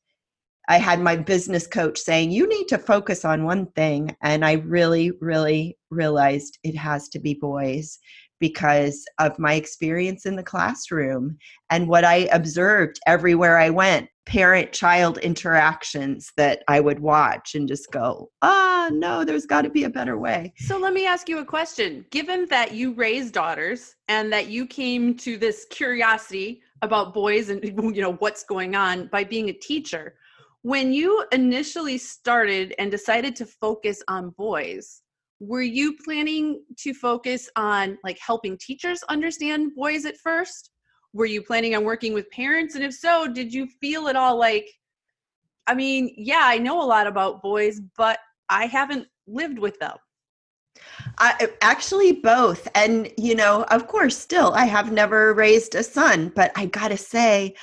I 0.68 0.78
had 0.78 1.00
my 1.00 1.16
business 1.16 1.66
coach 1.66 1.98
saying, 1.98 2.30
you 2.30 2.48
need 2.48 2.68
to 2.68 2.78
focus 2.78 3.24
on 3.24 3.44
one 3.44 3.66
thing. 3.72 4.16
And 4.22 4.44
I 4.44 4.52
really, 4.52 5.10
really 5.20 5.76
realized 5.90 6.58
it 6.62 6.76
has 6.76 7.08
to 7.08 7.18
be 7.18 7.34
boys 7.34 7.98
because 8.38 9.04
of 9.18 9.38
my 9.38 9.54
experience 9.54 10.26
in 10.26 10.36
the 10.36 10.42
classroom 10.42 11.36
and 11.70 11.88
what 11.88 12.04
I 12.04 12.28
observed 12.32 13.00
everywhere 13.06 13.58
I 13.58 13.70
went 13.70 14.08
parent 14.30 14.72
child 14.72 15.18
interactions 15.18 16.30
that 16.36 16.62
I 16.68 16.78
would 16.78 17.00
watch 17.00 17.56
and 17.56 17.66
just 17.66 17.90
go, 17.90 18.30
ah, 18.42 18.88
no, 18.92 19.24
there's 19.24 19.44
got 19.44 19.62
to 19.62 19.70
be 19.70 19.82
a 19.82 19.90
better 19.90 20.16
way. 20.18 20.52
So 20.58 20.78
let 20.78 20.92
me 20.92 21.04
ask 21.04 21.28
you 21.28 21.38
a 21.38 21.44
question. 21.44 22.06
Given 22.12 22.46
that 22.46 22.72
you 22.72 22.92
raised 22.92 23.34
daughters 23.34 23.96
and 24.06 24.32
that 24.32 24.46
you 24.46 24.68
came 24.68 25.16
to 25.16 25.36
this 25.36 25.66
curiosity 25.70 26.62
about 26.82 27.12
boys 27.12 27.48
and 27.48 27.60
you 27.64 28.00
know 28.00 28.12
what's 28.14 28.44
going 28.44 28.76
on 28.76 29.08
by 29.08 29.24
being 29.24 29.48
a 29.48 29.52
teacher, 29.52 30.14
when 30.62 30.92
you 30.92 31.24
initially 31.32 31.98
started 31.98 32.72
and 32.78 32.88
decided 32.88 33.34
to 33.34 33.46
focus 33.46 34.00
on 34.06 34.30
boys, 34.38 35.02
were 35.40 35.62
you 35.62 35.96
planning 36.04 36.62
to 36.78 36.94
focus 36.94 37.50
on 37.56 37.98
like 38.04 38.18
helping 38.24 38.56
teachers 38.58 39.02
understand 39.08 39.72
boys 39.74 40.04
at 40.04 40.16
first 40.18 40.70
were 41.12 41.26
you 41.26 41.42
planning 41.42 41.74
on 41.74 41.84
working 41.84 42.12
with 42.12 42.30
parents? 42.30 42.74
And 42.74 42.84
if 42.84 42.94
so 42.94 43.26
did 43.26 43.52
you 43.52 43.66
feel 43.66 44.08
at 44.08 44.16
all 44.16 44.38
like 44.38 44.68
i 45.66 45.74
mean 45.74 46.12
yeah 46.16 46.42
i 46.44 46.58
know 46.58 46.82
a 46.82 46.84
lot 46.84 47.06
about 47.06 47.42
boys 47.42 47.80
but 47.96 48.18
i 48.48 48.66
haven't 48.66 49.06
lived 49.26 49.58
with 49.58 49.78
them. 49.78 49.96
I, 51.18 51.48
actually 51.60 52.12
both. 52.12 52.66
And 52.74 53.12
you 53.16 53.34
know 53.34 53.64
of 53.64 53.86
course 53.86 54.16
still 54.16 54.52
i 54.54 54.64
have 54.64 54.92
never 54.92 55.34
raised 55.34 55.74
a 55.74 55.82
son 55.82 56.32
but 56.34 56.50
i 56.56 56.66
gotta 56.66 56.96
say 56.96 57.54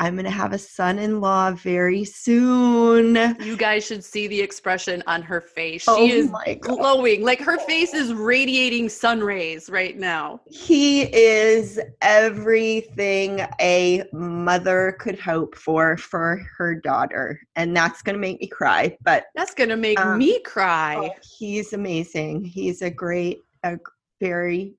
I'm 0.00 0.14
going 0.14 0.24
to 0.24 0.30
have 0.30 0.52
a 0.52 0.58
son 0.58 0.98
in 0.98 1.20
law 1.20 1.52
very 1.52 2.04
soon. 2.04 3.14
You 3.40 3.56
guys 3.56 3.86
should 3.86 4.02
see 4.04 4.26
the 4.26 4.40
expression 4.40 5.04
on 5.06 5.22
her 5.22 5.40
face. 5.40 5.82
She 5.82 5.90
oh 5.90 6.06
is 6.06 6.30
glowing. 6.60 7.22
Like 7.22 7.40
her 7.40 7.58
face 7.58 7.94
is 7.94 8.12
radiating 8.12 8.88
sun 8.88 9.20
rays 9.20 9.70
right 9.70 9.96
now. 9.96 10.40
He 10.50 11.02
is 11.02 11.78
everything 12.02 13.46
a 13.60 14.02
mother 14.12 14.96
could 14.98 15.18
hope 15.18 15.54
for 15.54 15.96
for 15.96 16.44
her 16.58 16.74
daughter. 16.74 17.40
And 17.54 17.76
that's 17.76 18.02
going 18.02 18.14
to 18.14 18.20
make 18.20 18.40
me 18.40 18.48
cry. 18.48 18.96
But 19.02 19.26
that's 19.36 19.54
going 19.54 19.70
to 19.70 19.76
make 19.76 20.00
um, 20.00 20.18
me 20.18 20.40
cry. 20.40 20.96
Oh, 20.96 21.10
he's 21.38 21.72
amazing. 21.72 22.44
He's 22.44 22.82
a 22.82 22.90
great, 22.90 23.42
a 23.62 23.78
very 24.20 24.74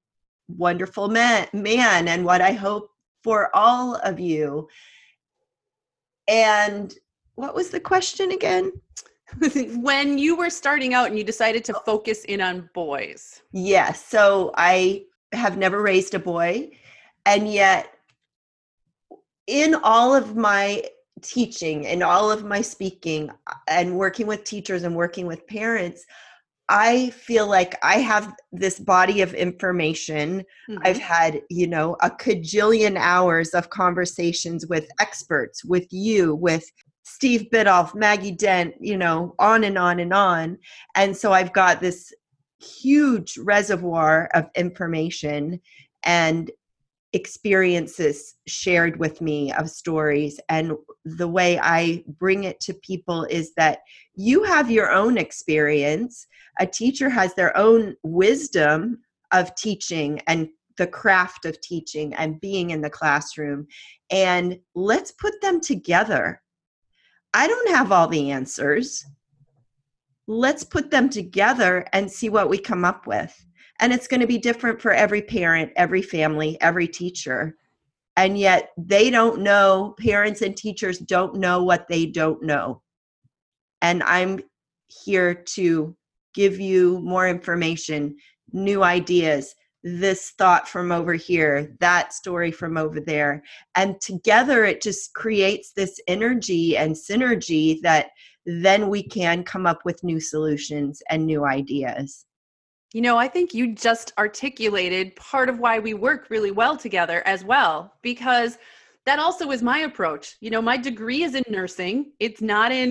wonderful 0.49 1.07
man, 1.07 1.47
man. 1.53 2.09
And 2.09 2.25
what 2.25 2.41
I 2.41 2.51
hope 2.51 2.89
for 3.23 3.49
all 3.55 3.95
of 3.95 4.19
you 4.19 4.67
and 6.27 6.93
what 7.35 7.55
was 7.55 7.69
the 7.69 7.79
question 7.79 8.31
again? 8.31 8.71
when 9.77 10.17
you 10.17 10.35
were 10.35 10.49
starting 10.49 10.93
out 10.93 11.07
and 11.07 11.17
you 11.17 11.23
decided 11.23 11.65
to 11.65 11.73
focus 11.85 12.23
in 12.25 12.41
on 12.41 12.69
boys. 12.73 13.41
Yes. 13.51 14.05
So 14.05 14.51
I 14.55 15.05
have 15.33 15.57
never 15.57 15.81
raised 15.81 16.13
a 16.13 16.19
boy. 16.19 16.71
And 17.25 17.51
yet, 17.51 17.91
in 19.47 19.75
all 19.83 20.15
of 20.15 20.35
my 20.35 20.83
teaching 21.21 21.87
and 21.87 22.03
all 22.03 22.31
of 22.31 22.45
my 22.45 22.61
speaking 22.61 23.31
and 23.67 23.97
working 23.97 24.27
with 24.27 24.43
teachers 24.43 24.83
and 24.83 24.95
working 24.95 25.25
with 25.25 25.47
parents, 25.47 26.05
I 26.67 27.11
feel 27.11 27.47
like 27.47 27.77
I 27.83 27.99
have 27.99 28.33
this 28.51 28.79
body 28.79 29.21
of 29.21 29.33
information. 29.33 30.43
Mm-hmm. 30.69 30.77
I've 30.83 30.97
had, 30.97 31.41
you 31.49 31.67
know, 31.67 31.95
a 32.01 32.09
cajillion 32.09 32.97
hours 32.97 33.49
of 33.49 33.69
conversations 33.69 34.65
with 34.67 34.87
experts, 34.99 35.63
with 35.63 35.87
you, 35.91 36.33
with 36.35 36.65
Steve 37.03 37.47
Biddulph, 37.53 37.93
Maggie 37.93 38.31
Dent, 38.31 38.73
you 38.79 38.97
know, 38.97 39.35
on 39.37 39.63
and 39.63 39.77
on 39.77 39.99
and 39.99 40.11
on. 40.13 40.57
And 40.95 41.15
so 41.15 41.33
I've 41.33 41.53
got 41.53 41.81
this 41.81 42.11
huge 42.59 43.37
reservoir 43.37 44.29
of 44.33 44.49
information 44.55 45.61
and 46.03 46.49
experiences 47.15 48.35
shared 48.45 48.99
with 48.99 49.21
me 49.21 49.51
of 49.53 49.69
stories 49.69 50.37
and 50.49 50.73
the 51.05 51.27
way 51.27 51.57
i 51.59 52.03
bring 52.19 52.43
it 52.43 52.59
to 52.59 52.73
people 52.73 53.23
is 53.29 53.53
that 53.55 53.79
you 54.15 54.43
have 54.43 54.69
your 54.71 54.91
own 54.91 55.17
experience. 55.17 56.27
A 56.59 56.67
teacher 56.67 57.09
has 57.09 57.33
their 57.33 57.55
own 57.57 57.95
wisdom 58.03 58.99
of 59.31 59.55
teaching 59.55 60.21
and 60.27 60.49
the 60.77 60.87
craft 60.87 61.45
of 61.45 61.59
teaching 61.61 62.13
and 62.15 62.41
being 62.41 62.71
in 62.71 62.81
the 62.81 62.89
classroom 62.89 63.65
and 64.11 64.59
let's 64.73 65.11
put 65.11 65.39
them 65.41 65.61
together. 65.61 66.41
I 67.33 67.47
don't 67.47 67.69
have 67.69 67.91
all 67.91 68.07
the 68.07 68.31
answers. 68.31 69.05
Let's 70.27 70.63
put 70.63 70.91
them 70.91 71.09
together 71.09 71.85
and 71.93 72.11
see 72.11 72.29
what 72.29 72.49
we 72.49 72.57
come 72.57 72.83
up 72.83 73.07
with 73.07 73.33
and 73.79 73.91
it's 73.93 74.07
going 74.07 74.21
to 74.21 74.27
be 74.27 74.37
different 74.37 74.81
for 74.81 74.91
every 74.91 75.21
parent, 75.21 75.71
every 75.75 76.01
family, 76.01 76.59
every 76.61 76.87
teacher. 76.87 77.55
And 78.17 78.37
yet 78.37 78.71
they 78.77 79.09
don't 79.09 79.41
know, 79.41 79.95
parents 79.99 80.41
and 80.41 80.55
teachers 80.55 80.99
don't 80.99 81.35
know 81.35 81.63
what 81.63 81.87
they 81.89 82.05
don't 82.05 82.41
know. 82.41 82.81
And 83.81 84.01
I'm 84.03 84.39
here 84.87 85.33
to 85.33 85.95
give 86.33 86.59
you 86.59 86.99
more 86.99 87.27
information, 87.27 88.15
new 88.53 88.83
ideas, 88.83 89.55
this 89.83 90.31
thought 90.37 90.67
from 90.67 90.91
over 90.91 91.13
here, 91.13 91.75
that 91.79 92.13
story 92.13 92.51
from 92.51 92.77
over 92.77 92.99
there. 92.99 93.43
And 93.75 93.99
together 94.01 94.65
it 94.65 94.81
just 94.81 95.13
creates 95.13 95.73
this 95.73 95.99
energy 96.07 96.75
and 96.77 96.95
synergy 96.95 97.81
that 97.81 98.07
then 98.45 98.89
we 98.89 99.03
can 99.03 99.43
come 99.43 99.67
up 99.67 99.81
with 99.85 100.03
new 100.03 100.19
solutions 100.19 101.01
and 101.09 101.25
new 101.25 101.45
ideas. 101.45 102.25
You 102.93 103.01
know, 103.01 103.17
I 103.17 103.27
think 103.27 103.53
you 103.53 103.73
just 103.73 104.13
articulated 104.17 105.15
part 105.15 105.49
of 105.49 105.59
why 105.59 105.79
we 105.79 105.93
work 105.93 106.29
really 106.29 106.51
well 106.51 106.77
together 106.77 107.21
as 107.25 107.43
well, 107.43 107.93
because 108.01 108.57
that 109.05 109.19
also 109.19 109.51
is 109.51 109.61
my 109.61 109.79
approach. 109.79 110.37
You 110.39 110.49
know, 110.49 110.61
my 110.61 110.77
degree 110.77 111.23
is 111.23 111.35
in 111.35 111.43
nursing, 111.49 112.13
it's 112.19 112.41
not 112.41 112.71
in 112.71 112.89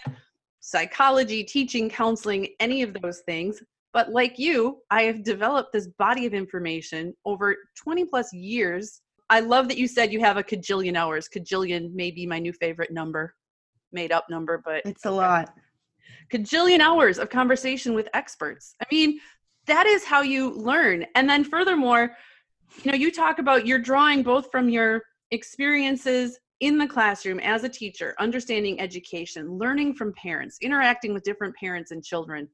psychology, 0.60 1.44
teaching, 1.44 1.90
counseling, 1.90 2.48
any 2.60 2.82
of 2.82 2.94
those 3.00 3.20
things. 3.20 3.62
But 3.92 4.10
like 4.10 4.38
you, 4.38 4.78
I 4.90 5.02
have 5.02 5.22
developed 5.22 5.72
this 5.72 5.86
body 5.86 6.26
of 6.26 6.34
information 6.34 7.14
over 7.24 7.56
20 7.76 8.06
plus 8.06 8.32
years. 8.32 9.02
I 9.30 9.40
love 9.40 9.68
that 9.68 9.78
you 9.78 9.86
said 9.86 10.12
you 10.12 10.20
have 10.20 10.36
a 10.36 10.42
cajillion 10.42 10.96
hours. 10.96 11.28
Cajillion 11.28 11.92
may 11.94 12.10
be 12.10 12.26
my 12.26 12.38
new 12.38 12.52
favorite 12.52 12.92
number, 12.92 13.34
made 13.92 14.10
up 14.10 14.26
number, 14.28 14.60
but 14.64 14.82
it's 14.84 15.04
a 15.04 15.10
lot. 15.10 15.54
Cajillion 16.32 16.80
hours 16.80 17.18
of 17.18 17.30
conversation 17.30 17.94
with 17.94 18.08
experts. 18.14 18.74
I 18.80 18.86
mean, 18.90 19.20
that 19.66 19.86
is 19.86 20.04
how 20.04 20.22
you 20.22 20.50
learn. 20.52 21.06
And 21.14 21.28
then 21.28 21.44
furthermore 21.44 22.16
you 22.82 22.90
know 22.90 22.96
you 22.96 23.12
talk 23.12 23.38
about 23.38 23.66
you're 23.66 23.78
drawing 23.78 24.22
both 24.22 24.50
from 24.50 24.68
your 24.68 25.02
experiences 25.30 26.38
in 26.60 26.78
the 26.78 26.86
classroom 26.86 27.40
as 27.40 27.64
a 27.64 27.68
teacher 27.68 28.14
understanding 28.18 28.80
education 28.80 29.58
learning 29.58 29.94
from 29.94 30.12
parents 30.14 30.58
interacting 30.62 31.12
with 31.12 31.22
different 31.22 31.54
parents 31.56 31.90
and 31.90 32.04
children. 32.04 32.48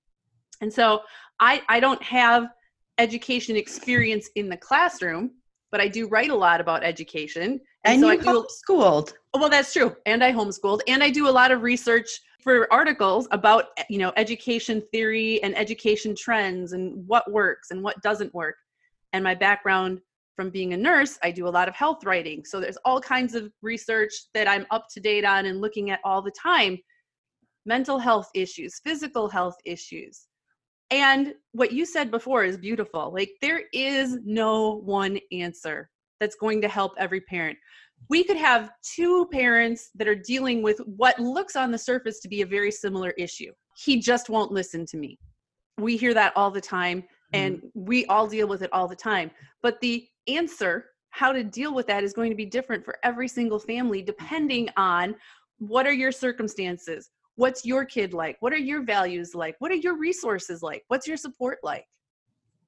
And 0.60 0.72
so 0.72 1.00
i 1.38 1.62
i 1.68 1.80
don't 1.80 2.02
have 2.02 2.48
education 2.98 3.56
experience 3.56 4.28
in 4.34 4.48
the 4.48 4.56
classroom 4.56 5.30
but 5.70 5.80
i 5.80 5.88
do 5.88 6.08
write 6.08 6.30
a 6.30 6.34
lot 6.34 6.60
about 6.60 6.84
education. 6.84 7.60
And, 7.84 7.94
and 7.94 8.00
so 8.00 8.10
you 8.10 8.12
I 8.12 8.16
do, 8.16 8.46
homeschooled. 8.46 9.12
Oh, 9.34 9.40
well 9.40 9.48
that's 9.48 9.72
true. 9.72 9.96
And 10.06 10.22
i 10.22 10.32
homeschooled. 10.32 10.80
And 10.86 11.02
i 11.02 11.10
do 11.10 11.28
a 11.28 11.30
lot 11.30 11.50
of 11.50 11.62
research 11.62 12.08
for 12.42 12.72
articles 12.72 13.28
about 13.30 13.66
eh, 13.76 13.84
you 13.88 13.98
know 13.98 14.12
education 14.16 14.82
theory 14.92 15.42
and 15.42 15.56
education 15.56 16.14
trends 16.14 16.72
and 16.72 17.06
what 17.06 17.30
works 17.30 17.70
and 17.70 17.82
what 17.82 18.00
doesn't 18.02 18.34
work. 18.34 18.56
And 19.12 19.24
my 19.24 19.34
background 19.34 20.00
from 20.36 20.50
being 20.50 20.72
a 20.72 20.76
nurse 20.76 21.18
i 21.22 21.30
do 21.30 21.46
a 21.46 21.54
lot 21.58 21.68
of 21.68 21.74
health 21.74 22.04
writing. 22.04 22.44
So 22.44 22.60
there's 22.60 22.78
all 22.84 23.00
kinds 23.00 23.34
of 23.34 23.52
research 23.62 24.12
that 24.34 24.48
i'm 24.48 24.66
up 24.70 24.86
to 24.90 25.00
date 25.00 25.24
on 25.24 25.46
and 25.46 25.60
looking 25.60 25.90
at 25.90 26.00
all 26.04 26.22
the 26.22 26.32
time. 26.32 26.78
Mental 27.66 27.98
health 27.98 28.30
issues 28.34 28.80
physical 28.82 29.28
health 29.28 29.56
issues 29.64 30.26
and 30.90 31.34
what 31.52 31.72
you 31.72 31.84
said 31.84 32.10
before 32.10 32.44
is 32.44 32.56
beautiful 32.56 33.12
like 33.12 33.30
there 33.40 33.62
is 33.72 34.18
no 34.24 34.80
one 34.84 35.18
answer 35.32 35.88
that's 36.18 36.36
going 36.36 36.60
to 36.60 36.68
help 36.68 36.92
every 36.98 37.20
parent 37.22 37.56
we 38.08 38.24
could 38.24 38.36
have 38.36 38.70
two 38.82 39.28
parents 39.32 39.90
that 39.94 40.08
are 40.08 40.14
dealing 40.14 40.62
with 40.62 40.78
what 40.78 41.18
looks 41.18 41.56
on 41.56 41.70
the 41.70 41.78
surface 41.78 42.20
to 42.20 42.28
be 42.28 42.42
a 42.42 42.46
very 42.46 42.70
similar 42.70 43.10
issue. 43.10 43.52
He 43.76 44.00
just 44.00 44.30
won't 44.30 44.52
listen 44.52 44.86
to 44.86 44.96
me. 44.96 45.18
We 45.78 45.96
hear 45.96 46.14
that 46.14 46.32
all 46.36 46.50
the 46.50 46.60
time, 46.60 47.04
and 47.32 47.56
mm-hmm. 47.56 47.68
we 47.74 48.06
all 48.06 48.26
deal 48.26 48.48
with 48.48 48.62
it 48.62 48.72
all 48.72 48.88
the 48.88 48.96
time. 48.96 49.30
But 49.62 49.80
the 49.80 50.06
answer, 50.28 50.86
how 51.10 51.32
to 51.32 51.44
deal 51.44 51.74
with 51.74 51.86
that, 51.88 52.04
is 52.04 52.12
going 52.12 52.30
to 52.30 52.36
be 52.36 52.46
different 52.46 52.84
for 52.84 52.98
every 53.02 53.28
single 53.28 53.58
family 53.58 54.02
depending 54.02 54.68
on 54.76 55.14
what 55.58 55.86
are 55.86 55.92
your 55.92 56.12
circumstances? 56.12 57.10
What's 57.36 57.64
your 57.64 57.84
kid 57.84 58.12
like? 58.12 58.36
What 58.40 58.52
are 58.52 58.58
your 58.58 58.82
values 58.82 59.34
like? 59.34 59.56
What 59.58 59.70
are 59.70 59.76
your 59.76 59.96
resources 59.96 60.62
like? 60.62 60.84
What's 60.88 61.06
your 61.06 61.16
support 61.16 61.58
like? 61.62 61.86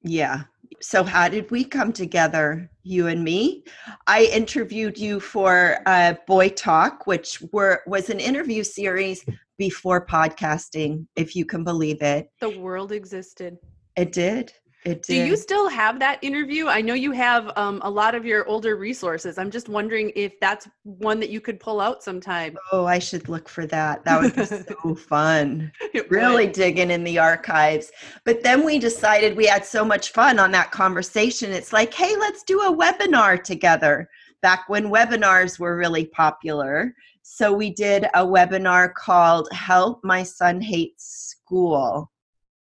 Yeah. 0.03 0.43
So, 0.81 1.05
how 1.05 1.29
did 1.29 1.51
we 1.51 1.65
come 1.65 1.93
together, 1.93 2.71
you 2.83 3.07
and 3.07 3.23
me? 3.23 3.65
I 4.07 4.25
interviewed 4.25 4.99
you 4.99 5.21
for 5.21 5.79
uh, 5.87 6.15
Boy 6.27 6.49
Talk, 6.49 7.07
which 7.07 7.43
were 7.53 7.83
was 7.87 8.11
an 8.11 8.19
interview 8.19 8.65
series 8.65 9.25
before 9.59 10.05
podcasting, 10.07 11.07
if 11.15 11.37
you 11.37 11.45
can 11.45 11.63
believe 11.63 12.03
it. 12.03 12.31
The 12.41 12.59
world 12.59 12.91
existed. 12.91 13.59
It 13.97 14.13
did. 14.13 14.53
It 14.85 15.03
did. 15.03 15.15
Do 15.15 15.27
you 15.27 15.37
still 15.37 15.69
have 15.69 16.01
that 16.01 16.19
interview? 16.23 16.67
I 16.67 16.81
know 16.81 16.95
you 16.95 17.13
have 17.13 17.53
um, 17.57 17.81
a 17.85 17.91
lot 17.91 18.17
of 18.17 18.25
your 18.25 18.47
older 18.49 18.75
resources. 18.75 19.39
I'm 19.39 19.51
just 19.51 19.69
wondering 19.69 20.11
if 20.17 20.41
that's 20.41 20.69
one 20.83 21.21
that 21.21 21.31
you 21.31 21.41
could 21.41 21.61
pull 21.61 21.81
out 21.81 22.03
sometime. 22.03 22.57
Oh, 22.73 22.85
I 22.85 22.99
should 22.99 23.29
look 23.29 23.49
for 23.49 23.65
that. 23.67 24.05
That 24.05 24.21
would 24.21 24.35
be 24.35 24.45
so 24.83 24.95
fun. 24.97 25.71
really 26.09 26.49
digging 26.49 26.91
in 26.91 27.05
the 27.05 27.19
archives. 27.19 27.93
But 28.25 28.43
then 28.43 28.65
we 28.65 28.81
decided 28.81 29.37
we 29.37 29.47
had 29.47 29.65
so 29.65 29.85
much 29.85 30.11
fun 30.11 30.41
on 30.41 30.51
that 30.51 30.73
conversation. 30.73 31.53
It's 31.53 31.73
like, 31.73 31.95
hey, 31.95 32.17
let's 32.17 32.43
do 32.43 32.61
a 32.63 32.77
webinar 32.77 33.43
together. 33.43 34.09
Back 34.41 34.69
when 34.69 34.91
webinars 34.91 35.61
were 35.61 35.77
really 35.77 36.07
popular. 36.07 36.93
So 37.23 37.53
we 37.53 37.71
did 37.73 38.07
a 38.15 38.27
webinar 38.27 38.93
called 38.95 39.49
Help 39.53 40.03
My 40.03 40.25
Son 40.25 40.61
Hates 40.61 41.37
School 41.37 42.11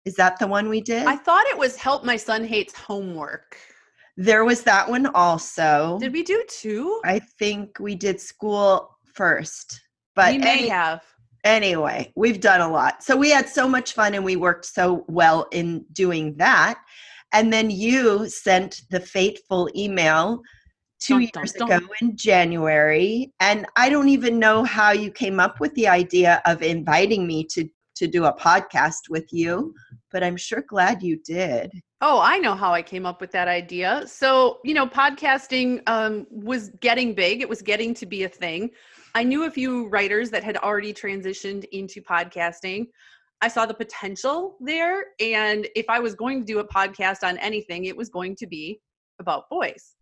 is 0.08 0.15
that 0.15 0.39
the 0.39 0.48
one 0.48 0.70
we 0.70 0.80
did? 0.80 1.06
I 1.06 1.17
thought 1.17 1.46
it 1.48 1.58
was 1.58 1.76
Help 1.76 2.06
My 2.06 2.15
Son 2.15 2.46
Hates 2.46 2.74
Homework. 2.74 3.58
There 4.15 4.46
was 4.46 4.63
that 4.63 4.89
one 4.89 5.08
also. 5.08 5.98
Did 6.00 6.13
we 6.13 6.24
do 6.24 6.41
two? 6.50 7.02
I 7.04 7.20
think 7.20 7.78
we 7.78 7.93
did 7.93 8.22
school 8.22 8.98
first. 9.13 9.82
But 10.15 10.32
we 10.32 10.38
may 10.38 10.60
any, 10.60 10.70
have. 10.70 11.02
Anyway, 11.43 12.13
we've 12.15 12.39
done 12.39 12.62
a 12.62 12.72
lot. 12.72 13.04
So 13.04 13.17
we 13.17 13.30
had 13.30 13.50
so 13.50 13.67
much 13.67 13.91
fun 13.91 14.13
and 14.13 14.24
we 14.24 14.38
worked 14.38 14.65
so 14.65 15.04
well 15.10 15.46
in 15.52 15.86
doing 15.91 16.36
that. 16.38 16.80
And 17.34 17.52
then 17.52 17.70
you 17.70 18.30
sent 18.30 18.84
the 18.89 19.02
fateful 19.02 19.70
email 19.76 20.41
two 21.02 21.15
dun, 21.15 21.22
years 21.22 21.52
dun, 21.52 21.67
dun. 21.67 21.78
ago 21.84 21.88
in 22.02 22.15
January. 22.15 23.34
And 23.41 23.65
I 23.76 23.89
don't 23.89 24.08
even 24.08 24.39
know 24.39 24.63
how 24.63 24.91
you 24.91 25.12
came 25.12 25.41
up 25.41 25.60
with 25.60 25.76
the 25.76 25.89
idea 25.89 26.41
of 26.46 26.62
inviting 26.62 27.28
me 27.28 27.43
to 27.52 27.67
to 27.98 28.08
do 28.08 28.26
a 28.26 28.34
podcast 28.34 29.10
with 29.10 29.26
you, 29.32 29.74
but 30.12 30.24
I'm 30.24 30.38
sure 30.38 30.64
glad 30.68 31.04
you 31.04 31.18
did. 31.26 31.72
Oh, 32.02 32.20
I 32.22 32.38
know 32.38 32.54
how 32.54 32.74
I 32.74 32.82
came 32.82 33.06
up 33.06 33.22
with 33.22 33.32
that 33.32 33.48
idea. 33.48 34.04
So, 34.06 34.60
you 34.64 34.74
know, 34.74 34.86
podcasting 34.86 35.82
um, 35.88 36.28
was 36.30 36.70
getting 36.82 37.14
big, 37.14 37.42
it 37.42 37.50
was 37.50 37.62
getting 37.62 37.94
to 37.96 38.06
be 38.06 38.24
a 38.24 38.30
thing. 38.30 38.70
I 39.16 39.24
knew 39.24 39.46
a 39.46 39.52
few 39.52 39.88
writers 39.88 40.30
that 40.30 40.44
had 40.44 40.58
already 40.58 40.94
transitioned 40.94 41.66
into 41.72 42.02
podcasting. 42.02 42.86
I 43.42 43.48
saw 43.48 43.66
the 43.66 43.74
potential 43.74 44.58
there. 44.62 45.06
And 45.20 45.68
if 45.76 45.86
I 45.90 46.00
was 46.00 46.16
going 46.16 46.40
to 46.40 46.46
do 46.46 46.60
a 46.60 46.68
podcast 46.68 47.24
on 47.24 47.38
anything, 47.38 47.86
it 47.86 47.98
was 47.98 48.10
going 48.10 48.36
to 48.38 48.48
be 48.48 48.80
about 49.20 49.50
boys. 49.50 49.96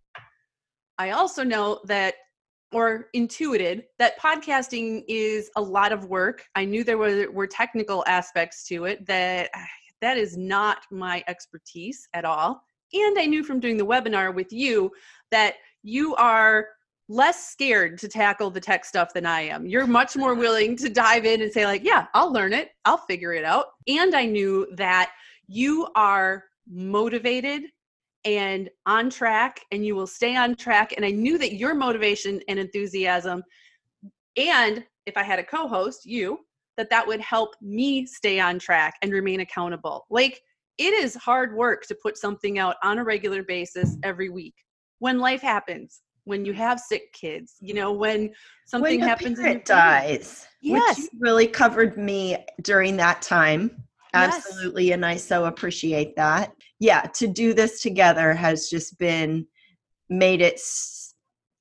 I 0.97 1.11
also 1.11 1.43
know 1.43 1.79
that 1.85 2.15
or 2.75 3.07
intuited 3.13 3.85
that 3.99 4.19
podcasting 4.19 5.05
is 5.07 5.49
a 5.55 5.61
lot 5.61 5.93
of 5.93 6.09
work. 6.09 6.43
I 6.55 6.65
knew 6.65 6.83
there 6.83 6.97
were, 6.97 7.31
were 7.31 7.47
technical 7.47 8.03
aspects 8.05 8.67
to 8.67 8.83
it 8.83 9.07
that 9.07 9.49
that 10.01 10.17
is 10.17 10.35
not 10.35 10.79
my 10.91 11.23
expertise 11.29 12.05
at 12.13 12.25
all. 12.25 12.61
And 12.93 13.17
I 13.17 13.27
knew 13.27 13.45
from 13.45 13.61
doing 13.61 13.77
the 13.77 13.85
webinar 13.85 14.35
with 14.35 14.51
you 14.51 14.91
that 15.31 15.55
you 15.83 16.15
are 16.15 16.67
less 17.07 17.47
scared 17.47 17.97
to 17.99 18.09
tackle 18.09 18.49
the 18.49 18.59
tech 18.59 18.83
stuff 18.83 19.13
than 19.13 19.25
I 19.25 19.43
am. 19.43 19.65
You're 19.65 19.87
much 19.87 20.17
more 20.17 20.33
willing 20.45 20.75
to 20.77 20.89
dive 20.89 21.23
in 21.23 21.43
and 21.43 21.53
say 21.53 21.65
like, 21.65 21.85
yeah, 21.85 22.07
I'll 22.13 22.33
learn 22.33 22.51
it. 22.51 22.71
I'll 22.83 22.97
figure 22.97 23.31
it 23.31 23.45
out. 23.45 23.67
And 23.87 24.13
I 24.13 24.25
knew 24.25 24.67
that 24.75 25.11
you 25.47 25.87
are 25.95 26.43
motivated 26.69 27.63
and 28.25 28.69
on 28.85 29.09
track 29.09 29.61
and 29.71 29.85
you 29.85 29.95
will 29.95 30.07
stay 30.07 30.35
on 30.35 30.55
track 30.55 30.93
and 30.95 31.05
i 31.05 31.11
knew 31.11 31.37
that 31.37 31.53
your 31.53 31.73
motivation 31.75 32.41
and 32.47 32.59
enthusiasm 32.59 33.43
and 34.37 34.83
if 35.05 35.15
i 35.15 35.23
had 35.23 35.39
a 35.39 35.43
co-host 35.43 36.05
you 36.05 36.39
that 36.77 36.89
that 36.89 37.07
would 37.07 37.21
help 37.21 37.55
me 37.61 38.05
stay 38.05 38.39
on 38.39 38.59
track 38.59 38.95
and 39.01 39.11
remain 39.11 39.39
accountable. 39.39 40.05
Like 40.09 40.41
it 40.77 40.93
is 40.93 41.15
hard 41.15 41.55
work 41.55 41.85
to 41.87 41.95
put 41.95 42.17
something 42.17 42.59
out 42.59 42.75
on 42.83 42.99
a 42.99 43.03
regular 43.03 43.43
basis 43.43 43.97
every 44.03 44.29
week 44.29 44.55
when 44.99 45.19
life 45.19 45.41
happens 45.41 46.01
when 46.25 46.43
you 46.43 46.53
have 46.53 46.79
sick 46.79 47.13
kids 47.13 47.55
you 47.61 47.73
know 47.73 47.91
when 47.93 48.33
something 48.65 48.99
when 48.99 49.07
happens 49.07 49.39
and 49.39 49.47
it 49.47 49.65
dies 49.65 50.47
yes. 50.61 50.97
which 50.97 51.07
really 51.19 51.47
covered 51.47 51.97
me 51.97 52.35
during 52.63 52.97
that 52.97 53.21
time 53.21 53.84
absolutely 54.15 54.85
yes. 54.85 54.93
and 54.93 55.05
i 55.05 55.15
so 55.15 55.45
appreciate 55.45 56.15
that 56.15 56.53
yeah 56.79 57.01
to 57.01 57.27
do 57.27 57.53
this 57.53 57.81
together 57.81 58.33
has 58.33 58.69
just 58.69 58.97
been 58.97 59.45
made 60.09 60.41
it 60.41 60.59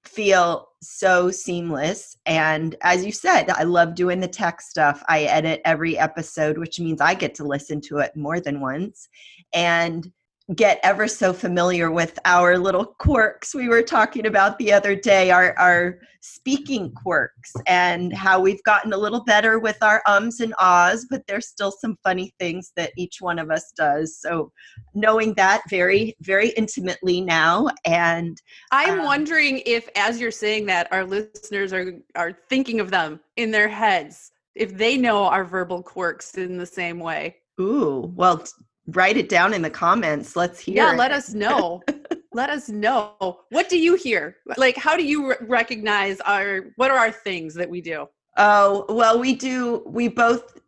feel 0.04 0.68
so 0.82 1.30
seamless 1.30 2.16
and 2.26 2.76
as 2.82 3.04
you 3.04 3.10
said 3.12 3.48
i 3.50 3.62
love 3.62 3.94
doing 3.94 4.20
the 4.20 4.28
tech 4.28 4.60
stuff 4.60 5.02
i 5.08 5.22
edit 5.22 5.60
every 5.64 5.98
episode 5.98 6.58
which 6.58 6.78
means 6.78 7.00
i 7.00 7.14
get 7.14 7.34
to 7.34 7.44
listen 7.44 7.80
to 7.80 7.98
it 7.98 8.14
more 8.14 8.40
than 8.40 8.60
once 8.60 9.08
and 9.54 10.12
get 10.56 10.78
ever 10.82 11.08
so 11.08 11.32
familiar 11.32 11.90
with 11.90 12.18
our 12.26 12.58
little 12.58 12.84
quirks 12.84 13.54
we 13.54 13.66
were 13.66 13.82
talking 13.82 14.26
about 14.26 14.58
the 14.58 14.70
other 14.70 14.94
day 14.94 15.30
our 15.30 15.58
our 15.58 15.98
speaking 16.20 16.92
quirks 16.92 17.52
and 17.66 18.12
how 18.12 18.38
we've 18.38 18.62
gotten 18.64 18.92
a 18.92 18.96
little 18.96 19.24
better 19.24 19.58
with 19.58 19.82
our 19.82 20.02
ums 20.06 20.40
and 20.40 20.54
ahs 20.58 21.06
but 21.08 21.22
there's 21.26 21.48
still 21.48 21.70
some 21.70 21.96
funny 22.04 22.30
things 22.38 22.72
that 22.76 22.92
each 22.96 23.16
one 23.20 23.38
of 23.38 23.50
us 23.50 23.72
does. 23.76 24.18
So 24.18 24.52
knowing 24.92 25.32
that 25.34 25.62
very 25.70 26.14
very 26.20 26.50
intimately 26.50 27.22
now 27.22 27.68
and 27.86 28.36
i'm 28.70 29.00
um, 29.00 29.04
wondering 29.04 29.62
if 29.64 29.88
as 29.96 30.20
you're 30.20 30.30
saying 30.30 30.66
that 30.66 30.92
our 30.92 31.04
listeners 31.04 31.72
are 31.72 31.92
are 32.16 32.32
thinking 32.50 32.80
of 32.80 32.90
them 32.90 33.18
in 33.36 33.50
their 33.50 33.68
heads 33.68 34.30
if 34.54 34.76
they 34.76 34.96
know 34.96 35.24
our 35.24 35.44
verbal 35.44 35.82
quirks 35.82 36.34
in 36.36 36.56
the 36.56 36.66
same 36.66 37.00
way. 37.00 37.36
Ooh, 37.60 38.12
well, 38.14 38.44
write 38.88 39.16
it 39.16 39.28
down 39.28 39.54
in 39.54 39.62
the 39.62 39.70
comments. 39.70 40.36
Let's 40.36 40.60
hear. 40.60 40.76
Yeah, 40.76 40.92
it. 40.92 40.96
let 40.96 41.12
us 41.12 41.32
know. 41.32 41.82
let 42.32 42.50
us 42.50 42.68
know. 42.68 43.40
What 43.50 43.68
do 43.68 43.78
you 43.78 43.94
hear? 43.94 44.36
Like, 44.56 44.76
how 44.76 44.96
do 44.96 45.04
you 45.04 45.34
recognize 45.42 46.20
our? 46.20 46.72
What 46.76 46.90
are 46.90 46.98
our 46.98 47.12
things 47.12 47.54
that 47.54 47.68
we 47.68 47.80
do? 47.80 48.06
Oh 48.36 48.84
well, 48.88 49.18
we 49.18 49.34
do. 49.34 49.82
We 49.86 50.08
both, 50.08 50.58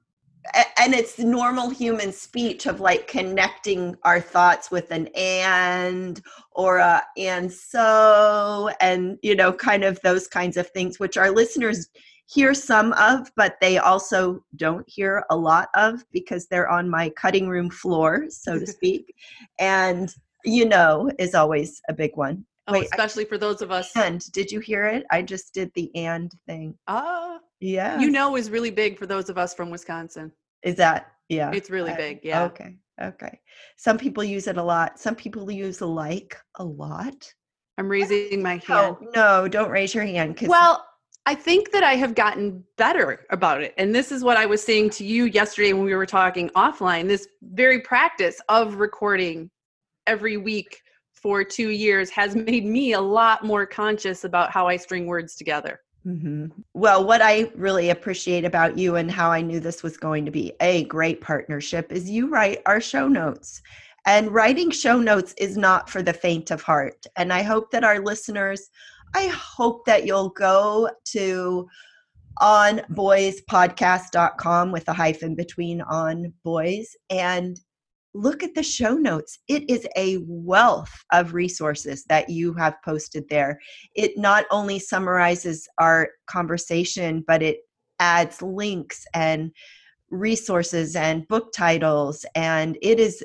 and 0.79 0.94
it's 0.94 1.18
normal 1.18 1.70
human 1.70 2.12
speech 2.12 2.66
of 2.66 2.81
like 2.81 3.09
connecting 3.09 3.96
our 4.05 4.20
thoughts 4.20 4.70
with 4.70 4.90
an 4.92 5.09
and 5.16 6.20
or 6.52 6.79
a 6.79 7.02
and 7.18 7.52
so, 7.52 8.70
and 8.81 9.18
you 9.22 9.35
know, 9.35 9.52
kind 9.52 9.85
of 9.85 10.00
those 10.02 10.26
kinds 10.29 10.57
of 10.57 10.68
things, 10.70 10.98
which 10.98 11.16
our 11.16 11.31
listeners 11.31 11.88
hear 12.26 12.54
some 12.54 12.92
of, 12.94 13.30
but 13.36 13.56
they 13.60 13.78
also 13.78 14.44
don't 14.56 14.84
hear 14.88 15.24
a 15.30 15.36
lot 15.36 15.68
of 15.74 16.04
because 16.12 16.46
they're 16.46 16.68
on 16.68 16.88
my 16.88 17.10
cutting 17.10 17.48
room 17.48 17.70
floor, 17.70 18.26
so 18.28 18.58
to 18.58 18.66
speak. 18.78 19.14
and 19.58 20.14
you 20.44 20.64
know 20.64 21.10
is 21.18 21.34
always 21.34 21.80
a 21.88 21.92
big 21.92 22.16
one. 22.16 22.44
Oh, 22.68 22.72
Wait, 22.72 22.84
especially 22.84 23.24
I, 23.24 23.28
for 23.28 23.38
those 23.38 23.62
of 23.62 23.70
us. 23.70 23.92
And 23.96 24.20
did 24.32 24.50
you 24.50 24.60
hear 24.60 24.86
it? 24.86 25.04
I 25.10 25.22
just 25.22 25.54
did 25.54 25.70
the 25.74 25.94
and 25.94 26.32
thing. 26.46 26.76
Ah, 26.88 27.36
uh, 27.36 27.38
yeah. 27.60 27.98
You 27.98 28.10
know 28.10 28.36
is 28.36 28.50
really 28.50 28.70
big 28.70 28.98
for 28.98 29.06
those 29.06 29.28
of 29.28 29.38
us 29.38 29.54
from 29.54 29.70
Wisconsin. 29.70 30.32
Is 30.62 30.74
that 30.76 31.12
yeah? 31.28 31.50
It's 31.52 31.70
really 31.70 31.92
I, 31.92 31.96
big. 31.96 32.20
Yeah. 32.22 32.44
Okay. 32.44 32.76
Okay. 33.00 33.40
Some 33.76 33.98
people 33.98 34.24
use 34.24 34.46
it 34.46 34.56
a 34.56 34.62
lot. 34.62 34.98
Some 34.98 35.14
people 35.14 35.50
use 35.50 35.80
like 35.80 36.36
a 36.56 36.64
lot. 36.64 37.32
I'm 37.78 37.88
raising 37.88 38.42
my 38.42 38.56
hand. 38.66 38.66
No, 38.68 38.98
no, 39.14 39.48
don't 39.48 39.70
raise 39.70 39.94
your 39.94 40.04
hand. 40.04 40.38
Well, 40.42 40.86
I 41.28 41.34
think 41.34 41.72
that 41.72 41.82
I 41.82 41.94
have 41.94 42.14
gotten 42.14 42.62
better 42.76 43.26
about 43.30 43.60
it. 43.60 43.74
And 43.78 43.92
this 43.92 44.12
is 44.12 44.22
what 44.22 44.36
I 44.36 44.46
was 44.46 44.62
saying 44.62 44.90
to 44.90 45.04
you 45.04 45.24
yesterday 45.24 45.72
when 45.72 45.84
we 45.84 45.94
were 45.94 46.06
talking 46.06 46.50
offline 46.50 47.08
this 47.08 47.26
very 47.42 47.80
practice 47.80 48.40
of 48.48 48.76
recording 48.76 49.50
every 50.06 50.36
week 50.36 50.80
for 51.14 51.42
two 51.42 51.70
years 51.70 52.10
has 52.10 52.36
made 52.50 52.64
me 52.64 52.92
a 52.92 53.00
lot 53.00 53.44
more 53.44 53.66
conscious 53.66 54.22
about 54.22 54.52
how 54.52 54.68
I 54.68 54.76
string 54.76 55.06
words 55.06 55.34
together. 55.34 55.80
Mm-hmm. 56.06 56.46
Well, 56.74 57.04
what 57.04 57.20
I 57.20 57.50
really 57.56 57.90
appreciate 57.90 58.44
about 58.44 58.78
you 58.78 58.94
and 58.94 59.10
how 59.10 59.32
I 59.32 59.40
knew 59.40 59.58
this 59.58 59.82
was 59.82 59.96
going 59.96 60.24
to 60.26 60.30
be 60.30 60.52
a 60.60 60.84
great 60.84 61.20
partnership 61.20 61.90
is 61.90 62.08
you 62.08 62.28
write 62.28 62.62
our 62.66 62.80
show 62.80 63.08
notes. 63.08 63.60
And 64.06 64.30
writing 64.30 64.70
show 64.70 65.00
notes 65.00 65.34
is 65.36 65.56
not 65.56 65.90
for 65.90 66.00
the 66.00 66.12
faint 66.12 66.52
of 66.52 66.62
heart. 66.62 67.04
And 67.16 67.32
I 67.32 67.42
hope 67.42 67.72
that 67.72 67.82
our 67.82 67.98
listeners 67.98 68.70
I 69.14 69.28
hope 69.28 69.84
that 69.86 70.04
you'll 70.06 70.30
go 70.30 70.90
to 71.12 71.68
onboyspodcast.com 72.40 74.72
with 74.72 74.88
a 74.88 74.92
hyphen 74.92 75.34
between 75.34 75.80
on 75.82 76.32
boys 76.44 76.94
and 77.08 77.58
look 78.12 78.42
at 78.42 78.54
the 78.54 78.62
show 78.62 78.94
notes. 78.94 79.38
It 79.48 79.70
is 79.70 79.86
a 79.96 80.18
wealth 80.26 80.92
of 81.12 81.32
resources 81.34 82.04
that 82.04 82.30
you 82.30 82.54
have 82.54 82.76
posted 82.84 83.28
there. 83.28 83.58
It 83.94 84.16
not 84.16 84.46
only 84.50 84.78
summarizes 84.78 85.68
our 85.78 86.08
conversation, 86.26 87.24
but 87.26 87.42
it 87.42 87.58
adds 88.00 88.42
links 88.42 89.04
and 89.14 89.52
resources 90.10 90.96
and 90.96 91.28
book 91.28 91.52
titles, 91.52 92.24
and 92.34 92.78
it 92.80 92.98
is 93.00 93.22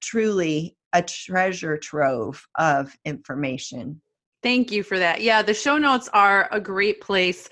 truly 0.00 0.76
a 0.92 1.02
treasure 1.02 1.76
trove 1.76 2.46
of 2.58 2.96
information. 3.04 4.00
Thank 4.42 4.70
you 4.70 4.82
for 4.82 4.98
that. 4.98 5.20
Yeah, 5.20 5.42
the 5.42 5.54
show 5.54 5.78
notes 5.78 6.08
are 6.12 6.48
a 6.52 6.60
great 6.60 7.00
place. 7.00 7.48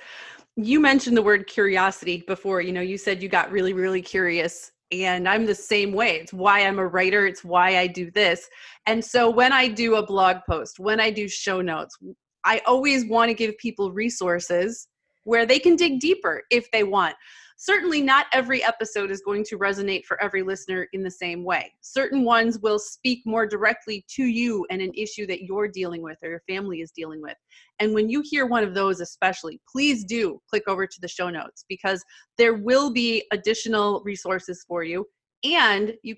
You 0.57 0.81
mentioned 0.81 1.16
the 1.16 1.22
word 1.22 1.46
curiosity 1.46 2.22
before. 2.27 2.61
You 2.61 2.72
know, 2.72 2.81
you 2.81 2.96
said 2.96 3.22
you 3.22 3.29
got 3.29 3.51
really, 3.51 3.72
really 3.72 4.03
curious. 4.03 4.70
And 4.92 5.29
I'm 5.29 5.46
the 5.46 5.55
same 5.55 5.92
way. 5.92 6.18
It's 6.20 6.33
why 6.33 6.61
I'm 6.61 6.79
a 6.79 6.87
writer. 6.87 7.27
It's 7.27 7.42
why 7.42 7.79
I 7.79 7.88
do 7.88 8.11
this. 8.12 8.49
And 8.87 9.05
so 9.05 9.29
when 9.29 9.53
I 9.53 9.66
do 9.66 9.96
a 9.96 10.07
blog 10.07 10.37
post, 10.49 10.79
when 10.79 11.01
I 11.01 11.11
do 11.11 11.29
show 11.29 11.61
notes, 11.61 11.99
I 12.44 12.62
always 12.66 13.05
want 13.09 13.31
to 13.31 13.35
give 13.35 13.59
people 13.59 13.92
resources 13.92 14.87
where 15.25 15.44
they 15.44 15.59
can 15.59 15.75
dig 15.75 15.99
deeper 15.99 16.44
if 16.51 16.70
they 16.70 16.85
want 16.85 17.16
certainly 17.57 18.03
not 18.03 18.27
every 18.33 18.62
episode 18.62 19.11
is 19.11 19.23
going 19.23 19.45
to 19.45 19.59
resonate 19.59 20.05
for 20.05 20.23
every 20.23 20.42
listener 20.42 20.87
in 20.92 21.03
the 21.03 21.11
same 21.11 21.42
way. 21.42 21.73
Certain 21.81 22.23
ones 22.25 22.59
will 22.59 22.79
speak 22.79 23.23
more 23.25 23.47
directly 23.47 24.05
to 24.09 24.25
you 24.25 24.66
and 24.71 24.81
an 24.81 24.92
issue 24.95 25.27
that 25.27 25.42
you're 25.42 25.69
dealing 25.69 26.03
with 26.03 26.19
or 26.23 26.29
your 26.29 26.42
family 26.47 26.81
is 26.81 26.90
dealing 26.90 27.23
with. 27.23 27.37
And 27.81 27.95
when 27.95 28.09
you 28.09 28.23
hear 28.25 28.47
one 28.47 28.62
of 28.62 28.75
those, 28.75 29.01
especially, 29.01 29.61
please 29.71 30.05
do 30.05 30.40
click 30.49 30.64
over 30.69 30.87
to 30.87 31.01
the 31.01 31.09
show 31.09 31.31
notes 31.31 31.64
because 31.69 32.05
there 32.38 32.55
will 32.55 32.92
be 32.92 33.25
additional 33.33 34.03
resources 34.05 34.64
for 34.69 34.85
you. 34.85 35.07
And 35.45 35.95
you, 36.03 36.16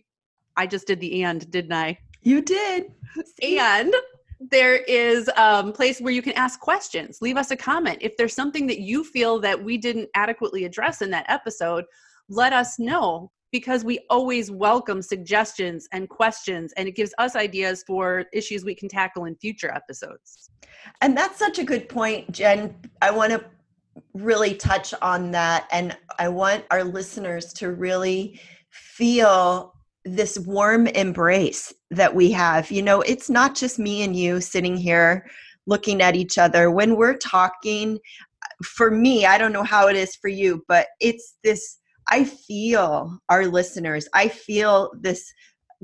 I 0.57 0.66
just 0.66 0.87
did 0.87 1.01
the 1.01 1.22
and, 1.22 1.48
didn't 1.51 1.72
I? 1.72 1.98
You 2.22 2.42
did. 2.42 2.92
And 3.42 3.94
there 4.40 4.77
is 4.77 5.29
a 5.29 5.42
um, 5.42 5.72
place 5.72 6.01
where 6.01 6.12
you 6.12 6.22
can 6.22 6.33
ask 6.35 6.61
questions. 6.61 7.18
Leave 7.20 7.37
us 7.37 7.51
a 7.51 7.57
comment. 7.57 7.98
If 8.01 8.16
there's 8.16 8.35
something 8.35 8.66
that 8.68 8.81
you 8.81 9.03
feel 9.03 9.40
that 9.40 9.62
we 9.62 9.77
didn't 9.77 10.09
adequately 10.14 10.64
address 10.64 11.03
in 11.03 11.11
that 11.11 11.27
episode 11.29 11.85
let 12.29 12.53
us 12.53 12.79
know 12.79 13.31
because 13.51 13.85
we 13.85 14.01
always 14.11 14.51
welcome 14.51 15.01
suggestions 15.01 15.88
and 15.92 16.09
questions 16.09 16.74
and 16.77 16.87
it 16.87 16.94
gives 16.94 17.14
us 17.16 17.35
ideas 17.35 17.83
for 17.87 18.27
issues 18.33 18.64
we 18.64 18.74
can 18.74 18.88
tackle 18.88 19.24
in 19.24 19.35
future 19.37 19.72
episodes. 19.74 20.51
And 21.01 21.16
that's 21.16 21.38
such 21.38 21.59
a 21.59 21.64
good 21.64 21.88
point 21.88 22.31
jen. 22.31 22.74
I 23.01 23.11
want 23.11 23.33
to 23.33 23.44
really 24.14 24.55
touch 24.55 24.94
on 25.03 25.33
that 25.33 25.66
and 25.72 25.96
i 26.20 26.29
want 26.29 26.64
our 26.70 26.85
listeners 26.85 27.53
to 27.53 27.72
really 27.72 28.40
feel 28.70 29.74
this 30.16 30.38
warm 30.38 30.86
embrace 30.88 31.72
that 31.90 32.14
we 32.14 32.30
have. 32.32 32.70
You 32.70 32.82
know, 32.82 33.00
it's 33.02 33.30
not 33.30 33.54
just 33.54 33.78
me 33.78 34.02
and 34.02 34.14
you 34.14 34.40
sitting 34.40 34.76
here 34.76 35.26
looking 35.66 36.00
at 36.00 36.16
each 36.16 36.38
other. 36.38 36.70
When 36.70 36.96
we're 36.96 37.16
talking, 37.16 37.98
for 38.64 38.90
me, 38.90 39.26
I 39.26 39.38
don't 39.38 39.52
know 39.52 39.62
how 39.62 39.88
it 39.88 39.96
is 39.96 40.16
for 40.16 40.28
you, 40.28 40.64
but 40.68 40.88
it's 41.00 41.36
this 41.44 41.78
I 42.10 42.24
feel 42.24 43.18
our 43.28 43.46
listeners, 43.46 44.08
I 44.14 44.28
feel 44.28 44.90
this 45.00 45.30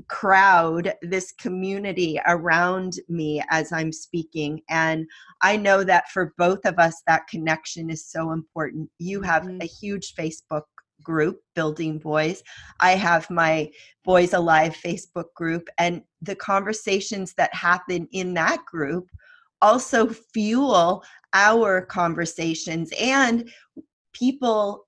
crowd, 0.07 0.93
this 1.01 1.31
community 1.33 2.19
around 2.27 2.93
me 3.07 3.43
as 3.49 3.71
I'm 3.71 3.91
speaking. 3.91 4.61
And 4.69 5.05
I 5.41 5.55
know 5.55 5.83
that 5.83 6.09
for 6.09 6.33
both 6.37 6.65
of 6.65 6.79
us, 6.79 7.01
that 7.07 7.27
connection 7.27 7.89
is 7.89 8.05
so 8.05 8.31
important. 8.31 8.89
You 8.97 9.21
have 9.21 9.43
mm-hmm. 9.43 9.61
a 9.61 9.65
huge 9.65 10.15
Facebook 10.15 10.63
group, 11.05 11.39
Building 11.55 11.97
Boys. 11.99 12.43
I 12.81 12.91
have 12.95 13.29
my 13.29 13.71
Boys 14.03 14.33
Alive 14.33 14.75
Facebook 14.85 15.33
group, 15.35 15.69
and 15.77 16.01
the 16.21 16.35
conversations 16.35 17.33
that 17.37 17.53
happen 17.53 18.09
in 18.11 18.33
that 18.33 18.65
group 18.65 19.07
also 19.61 20.09
fuel 20.09 21.01
our 21.33 21.81
conversations 21.85 22.91
and 22.99 23.49
people 24.13 24.85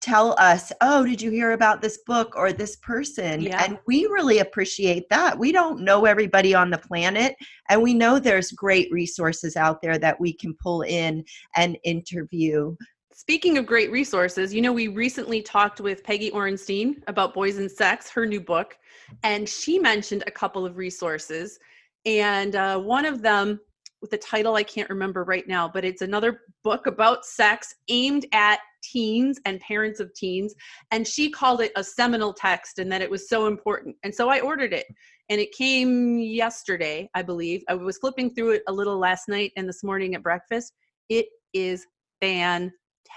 tell 0.00 0.36
us, 0.38 0.72
oh, 0.80 1.04
did 1.04 1.20
you 1.20 1.30
hear 1.30 1.52
about 1.52 1.82
this 1.82 1.98
book 2.06 2.34
or 2.36 2.52
this 2.52 2.76
person? 2.76 3.40
Yeah. 3.40 3.64
And 3.64 3.78
we 3.86 4.06
really 4.06 4.38
appreciate 4.38 5.08
that. 5.10 5.36
We 5.36 5.50
don't 5.50 5.80
know 5.80 6.04
everybody 6.04 6.54
on 6.54 6.70
the 6.70 6.78
planet, 6.78 7.34
and 7.68 7.82
we 7.82 7.94
know 7.94 8.18
there's 8.18 8.52
great 8.52 8.88
resources 8.92 9.56
out 9.56 9.82
there 9.82 9.98
that 9.98 10.20
we 10.20 10.32
can 10.32 10.54
pull 10.62 10.82
in 10.82 11.24
and 11.56 11.76
interview. 11.84 12.76
Speaking 13.18 13.58
of 13.58 13.66
great 13.66 13.90
resources, 13.90 14.54
you 14.54 14.62
know, 14.62 14.72
we 14.72 14.86
recently 14.86 15.42
talked 15.42 15.80
with 15.80 16.04
Peggy 16.04 16.30
Orenstein 16.30 17.02
about 17.08 17.34
Boys 17.34 17.58
and 17.58 17.68
Sex, 17.68 18.08
her 18.10 18.24
new 18.24 18.40
book, 18.40 18.78
and 19.24 19.48
she 19.48 19.76
mentioned 19.76 20.22
a 20.28 20.30
couple 20.30 20.64
of 20.64 20.76
resources. 20.76 21.58
And 22.06 22.54
uh, 22.54 22.78
one 22.78 23.04
of 23.04 23.20
them, 23.20 23.58
with 24.00 24.12
the 24.12 24.18
title 24.18 24.54
I 24.54 24.62
can't 24.62 24.88
remember 24.88 25.24
right 25.24 25.48
now, 25.48 25.68
but 25.68 25.84
it's 25.84 26.00
another 26.00 26.42
book 26.62 26.86
about 26.86 27.26
sex 27.26 27.74
aimed 27.88 28.24
at 28.30 28.60
teens 28.84 29.40
and 29.46 29.58
parents 29.62 29.98
of 29.98 30.14
teens. 30.14 30.54
And 30.92 31.04
she 31.04 31.28
called 31.28 31.60
it 31.60 31.72
a 31.74 31.82
seminal 31.82 32.32
text 32.32 32.78
and 32.78 32.90
that 32.92 33.02
it 33.02 33.10
was 33.10 33.28
so 33.28 33.48
important. 33.48 33.96
And 34.04 34.14
so 34.14 34.28
I 34.28 34.38
ordered 34.38 34.72
it 34.72 34.86
and 35.28 35.40
it 35.40 35.50
came 35.50 36.20
yesterday, 36.20 37.10
I 37.16 37.22
believe. 37.22 37.64
I 37.68 37.74
was 37.74 37.98
flipping 37.98 38.32
through 38.32 38.50
it 38.52 38.62
a 38.68 38.72
little 38.72 38.96
last 38.96 39.28
night 39.28 39.50
and 39.56 39.68
this 39.68 39.82
morning 39.82 40.14
at 40.14 40.22
breakfast. 40.22 40.72
It 41.08 41.26
is 41.52 41.84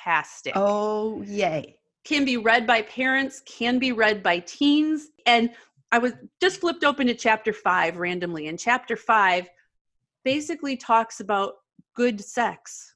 fantastic. 0.04 0.54
Oh, 0.56 1.22
yay. 1.24 1.78
Can 2.04 2.26
be 2.26 2.38
read 2.38 2.66
by 2.66 2.82
parents, 2.84 3.42
can 3.46 3.80
be 3.80 3.92
read 3.92 4.24
by 4.24 4.40
teens. 4.40 5.10
And 5.26 5.52
I 5.92 6.00
was 6.00 6.14
just 6.40 6.62
flipped 6.62 6.84
open 6.84 7.08
to 7.08 7.14
chapter 7.14 7.54
five 7.54 7.98
randomly, 7.98 8.48
and 8.48 8.58
chapter 8.58 8.96
five 8.96 9.50
basically 10.24 10.78
talks 10.78 11.20
about 11.20 11.56
good 11.96 12.22
sex. 12.22 12.96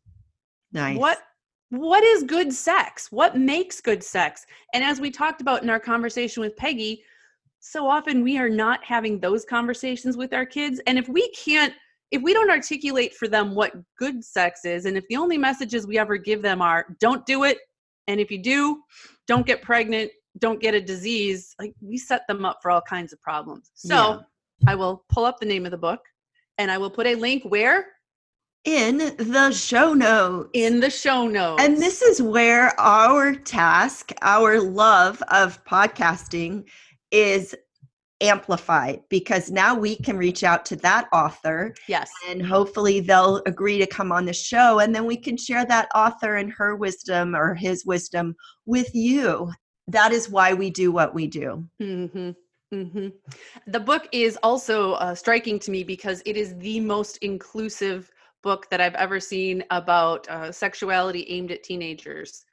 Nice. 0.72 0.98
What 0.98 1.20
what 1.70 2.04
is 2.04 2.24
good 2.24 2.54
sex? 2.54 3.12
What 3.12 3.38
makes 3.38 3.82
good 3.82 4.04
sex? 4.04 4.46
And 4.74 4.84
as 4.84 5.00
we 5.00 5.12
talked 5.12 5.42
about 5.42 5.64
in 5.64 5.70
our 5.70 5.80
conversation 5.80 6.42
with 6.42 6.56
Peggy, 6.56 7.04
so 7.60 7.88
often 7.88 8.24
we 8.24 8.38
are 8.38 8.50
not 8.50 8.84
having 8.84 9.20
those 9.20 9.44
conversations 9.46 10.16
with 10.16 10.34
our 10.34 10.46
kids. 10.46 10.80
And 10.88 10.98
if 10.98 11.10
we 11.10 11.30
can't, 11.32 11.74
if 12.12 12.22
we 12.22 12.34
don't 12.34 12.50
articulate 12.50 13.14
for 13.14 13.28
them 13.28 13.56
what 13.56 13.74
good 13.98 14.24
sex 14.24 14.66
is, 14.66 14.86
and 14.86 14.98
if 14.98 15.04
the 15.10 15.16
only 15.18 15.38
messages 15.38 15.88
we 15.88 15.98
ever 15.98 16.18
give 16.18 16.42
them 16.42 16.62
are 16.62 16.96
don't 17.00 17.26
do 17.26 17.44
it, 17.44 17.58
and 18.08 18.20
if 18.20 18.30
you 18.32 18.38
do, 18.38 18.82
don't 19.28 19.46
get 19.46 19.62
pregnant, 19.62 20.12
don't 20.40 20.62
get 20.62 20.74
a 20.74 20.82
disease, 20.82 21.56
like 21.60 21.74
we 21.82 21.98
set 21.98 22.22
them 22.28 22.46
up 22.46 22.60
for 22.62 22.72
all 22.72 22.82
kinds 22.82 23.14
of 23.14 23.22
problems. 23.22 23.72
So 23.74 23.96
Yeah. 23.96 24.20
I 24.68 24.76
will 24.76 25.04
pull 25.10 25.26
up 25.26 25.40
the 25.40 25.46
name 25.46 25.66
of 25.66 25.72
the 25.72 25.78
book 25.78 26.02
and 26.58 26.72
I 26.72 26.78
will 26.78 26.90
put 26.90 27.08
a 27.08 27.16
link 27.16 27.44
where? 27.44 27.88
In 28.64 28.98
the 29.18 29.52
show 29.52 29.94
notes. 29.94 30.50
In 30.54 30.80
the 30.80 30.90
show 30.90 31.28
notes. 31.28 31.64
And 31.64 31.78
this 31.78 32.02
is 32.02 32.22
where 32.22 32.78
our 32.80 33.36
task, 33.36 34.12
our 34.22 34.60
love 34.60 35.22
of 35.30 35.64
podcasting 35.66 36.66
is 37.12 37.56
amplified 38.22 39.02
because 39.10 39.52
now 39.52 39.78
we 39.78 39.96
can 39.96 40.18
reach 40.18 40.44
out 40.44 40.66
to 40.66 40.76
that 40.78 41.08
author 41.12 41.74
yes. 41.88 42.10
and 42.30 42.46
hopefully 42.46 43.02
they'll 43.02 43.42
agree 43.46 43.78
to 43.78 43.86
come 43.86 44.12
on 44.12 44.26
the 44.26 44.34
show 44.34 44.80
and 44.80 44.96
then 44.96 45.06
we 45.06 45.18
can 45.18 45.36
share 45.36 45.66
that 45.66 45.90
author 45.94 46.36
and 46.36 46.52
her 46.54 46.76
wisdom 46.76 47.36
or 47.36 47.54
his 47.54 47.86
wisdom 47.86 48.34
with 48.66 48.94
you. 48.96 49.52
That 49.88 50.14
is 50.14 50.30
why 50.30 50.54
we 50.54 50.70
do 50.70 50.92
what 50.92 51.14
we 51.14 51.28
do. 51.28 51.68
hmm 51.80 52.32
hmm 52.72 53.08
The 53.68 53.80
book 53.80 54.08
is 54.12 54.38
also 54.44 54.94
uh, 54.94 55.14
striking 55.14 55.60
to 55.60 55.72
me 55.72 55.84
because 55.84 56.22
it 56.26 56.38
is 56.38 56.58
the 56.58 56.80
most 56.80 57.18
inclusive 57.18 58.12
book 58.44 58.70
that 58.70 58.80
I've 58.80 58.96
ever 58.96 59.20
seen 59.20 59.64
about 59.72 60.28
uh, 60.30 60.52
sexuality 60.52 61.26
aimed 61.30 61.52
at 61.52 61.64
teenagers. 61.64 62.46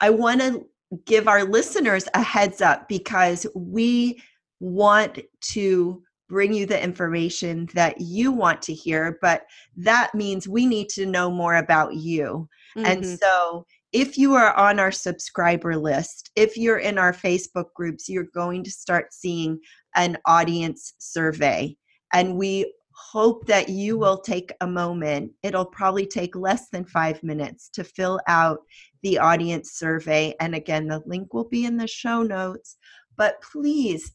I 0.00 0.10
want 0.10 0.40
to 0.40 0.66
give 1.04 1.28
our 1.28 1.44
listeners 1.44 2.08
a 2.14 2.22
heads 2.22 2.60
up 2.60 2.88
because 2.88 3.46
we 3.54 4.22
want 4.60 5.18
to 5.40 6.02
bring 6.28 6.52
you 6.52 6.66
the 6.66 6.82
information 6.82 7.68
that 7.74 8.00
you 8.00 8.32
want 8.32 8.60
to 8.62 8.74
hear, 8.74 9.18
but 9.22 9.46
that 9.76 10.14
means 10.14 10.48
we 10.48 10.66
need 10.66 10.88
to 10.88 11.06
know 11.06 11.30
more 11.30 11.56
about 11.56 11.94
you. 11.94 12.48
And 12.84 13.02
Mhm. 13.02 13.18
so, 13.18 13.66
if 13.92 14.18
you 14.18 14.34
are 14.34 14.52
on 14.54 14.78
our 14.80 14.90
subscriber 14.92 15.76
list, 15.76 16.30
if 16.34 16.56
you're 16.56 16.78
in 16.78 16.98
our 16.98 17.12
Facebook 17.12 17.72
groups, 17.74 18.08
you're 18.08 18.24
going 18.34 18.64
to 18.64 18.70
start 18.70 19.14
seeing 19.14 19.60
an 19.94 20.18
audience 20.26 20.94
survey. 20.98 21.76
And 22.12 22.36
we 22.36 22.72
hope 22.92 23.46
that 23.46 23.68
you 23.68 23.96
will 23.96 24.18
take 24.18 24.52
a 24.60 24.66
moment. 24.66 25.32
It'll 25.42 25.64
probably 25.66 26.06
take 26.06 26.34
less 26.34 26.68
than 26.70 26.84
five 26.84 27.22
minutes 27.22 27.68
to 27.70 27.84
fill 27.84 28.20
out 28.26 28.58
the 29.02 29.18
audience 29.18 29.72
survey. 29.72 30.34
And 30.40 30.54
again, 30.54 30.88
the 30.88 31.02
link 31.06 31.32
will 31.32 31.48
be 31.48 31.64
in 31.64 31.76
the 31.76 31.86
show 31.86 32.22
notes. 32.22 32.76
But 33.16 33.40
please, 33.40 34.14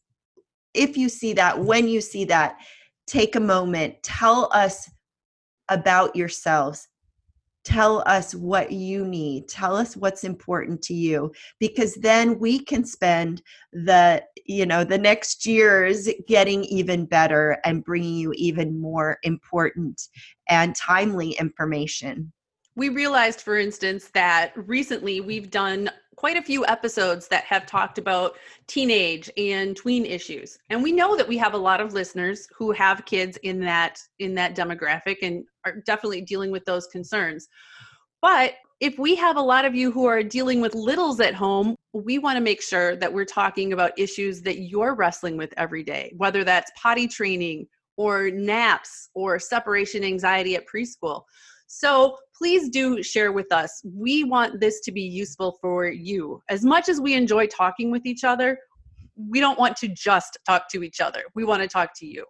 if 0.73 0.97
you 0.97 1.10
see 1.10 1.34
that, 1.34 1.60
when 1.60 1.88
you 1.88 2.01
see 2.01 2.25
that, 2.25 2.57
take 3.07 3.36
a 3.36 3.39
moment, 3.39 3.95
tell 4.03 4.49
us 4.53 4.89
about 5.69 6.15
yourselves. 6.15 6.88
Tell 7.63 8.01
us 8.07 8.34
what 8.34 8.71
you 8.71 9.05
need. 9.05 9.47
Tell 9.47 9.75
us 9.75 9.95
what's 9.95 10.23
important 10.23 10.81
to 10.84 10.95
you 10.95 11.31
because 11.60 11.93
then 11.95 12.39
we 12.39 12.57
can 12.57 12.84
spend 12.84 13.43
the, 13.71 14.23
you 14.47 14.65
know, 14.65 14.84
the 14.84 14.97
next 14.97 15.45
years 15.45 16.10
getting 16.27 16.63
even 16.63 17.05
better 17.05 17.60
and 17.63 17.84
bringing 17.84 18.15
you 18.15 18.34
even 18.36 18.81
more 18.81 19.19
important 19.21 20.01
and 20.49 20.75
timely 20.75 21.34
information. 21.34 22.31
We 22.75 22.89
realized, 22.89 23.41
for 23.41 23.57
instance, 23.57 24.10
that 24.15 24.53
recently 24.55 25.21
we've 25.21 25.51
done 25.51 25.91
quite 26.15 26.38
a 26.38 26.41
few 26.41 26.65
episodes 26.65 27.28
that 27.30 27.43
have 27.45 27.65
talked 27.65 27.97
about 27.97 28.36
teenage 28.67 29.30
and 29.38 29.76
tween 29.76 30.06
issues. 30.06 30.58
And 30.69 30.84
we 30.84 30.91
know 30.91 31.15
that 31.15 31.28
we 31.28 31.38
have 31.38 31.54
a 31.54 31.58
lot 31.58 31.82
of 31.82 31.93
listeners 31.93 32.47
who 32.56 32.71
have 32.71 33.06
kids 33.06 33.38
in 33.43 33.60
that 33.62 34.00
in 34.19 34.36
that 34.36 34.56
demographic 34.56 35.17
and 35.21 35.43
are 35.65 35.78
definitely 35.86 36.21
dealing 36.21 36.52
with 36.52 36.65
those 36.65 36.88
concerns. 36.88 37.47
But 38.21 38.56
if 38.80 38.97
we 38.97 39.15
have 39.15 39.38
a 39.38 39.41
lot 39.41 39.63
of 39.63 39.76
you 39.76 39.91
who 39.91 40.06
are 40.06 40.24
dealing 40.24 40.60
with 40.60 40.74
littles 40.74 41.19
at 41.19 41.36
home, 41.36 41.76
we 41.93 42.17
want 42.17 42.38
to 42.38 42.41
make 42.41 42.62
sure 42.62 42.95
that 42.95 43.13
we're 43.13 43.26
talking 43.26 43.74
about 43.74 43.97
issues 43.97 44.41
that 44.41 44.60
you're 44.60 44.95
wrestling 44.95 45.38
with 45.38 45.54
every 45.56 45.84
day, 45.84 46.13
whether 46.17 46.43
that's 46.43 46.71
potty 46.82 47.08
training 47.08 47.67
or 47.97 48.32
naps 48.32 49.10
or 49.13 49.38
separation 49.38 50.04
anxiety 50.04 50.56
at 50.56 50.65
preschool. 50.65 51.24
So 51.73 52.17
please 52.38 52.67
do 52.67 53.01
share 53.01 53.31
with 53.31 53.49
us. 53.53 53.81
We 53.86 54.25
want 54.25 54.60
this 54.60 54.81
to 54.81 54.91
be 54.91 55.03
useful 55.03 55.57
for 55.62 55.88
you. 55.88 56.41
As 56.49 56.65
much 56.65 56.89
as 56.89 56.99
we 56.99 57.13
enjoy 57.13 57.47
talking 57.47 57.91
with 57.91 58.05
each 58.05 58.25
other, 58.25 58.60
we 59.15 59.39
don't 59.39 59.57
want 59.57 59.77
to 59.77 59.88
just 59.88 60.38
talk 60.45 60.67
to 60.71 60.84
each 60.84 60.99
other. 60.99 61.23
We 61.34 61.45
want 61.45 61.62
to 61.62 61.69
talk 61.69 61.91
to 61.99 62.05
you. 62.05 62.25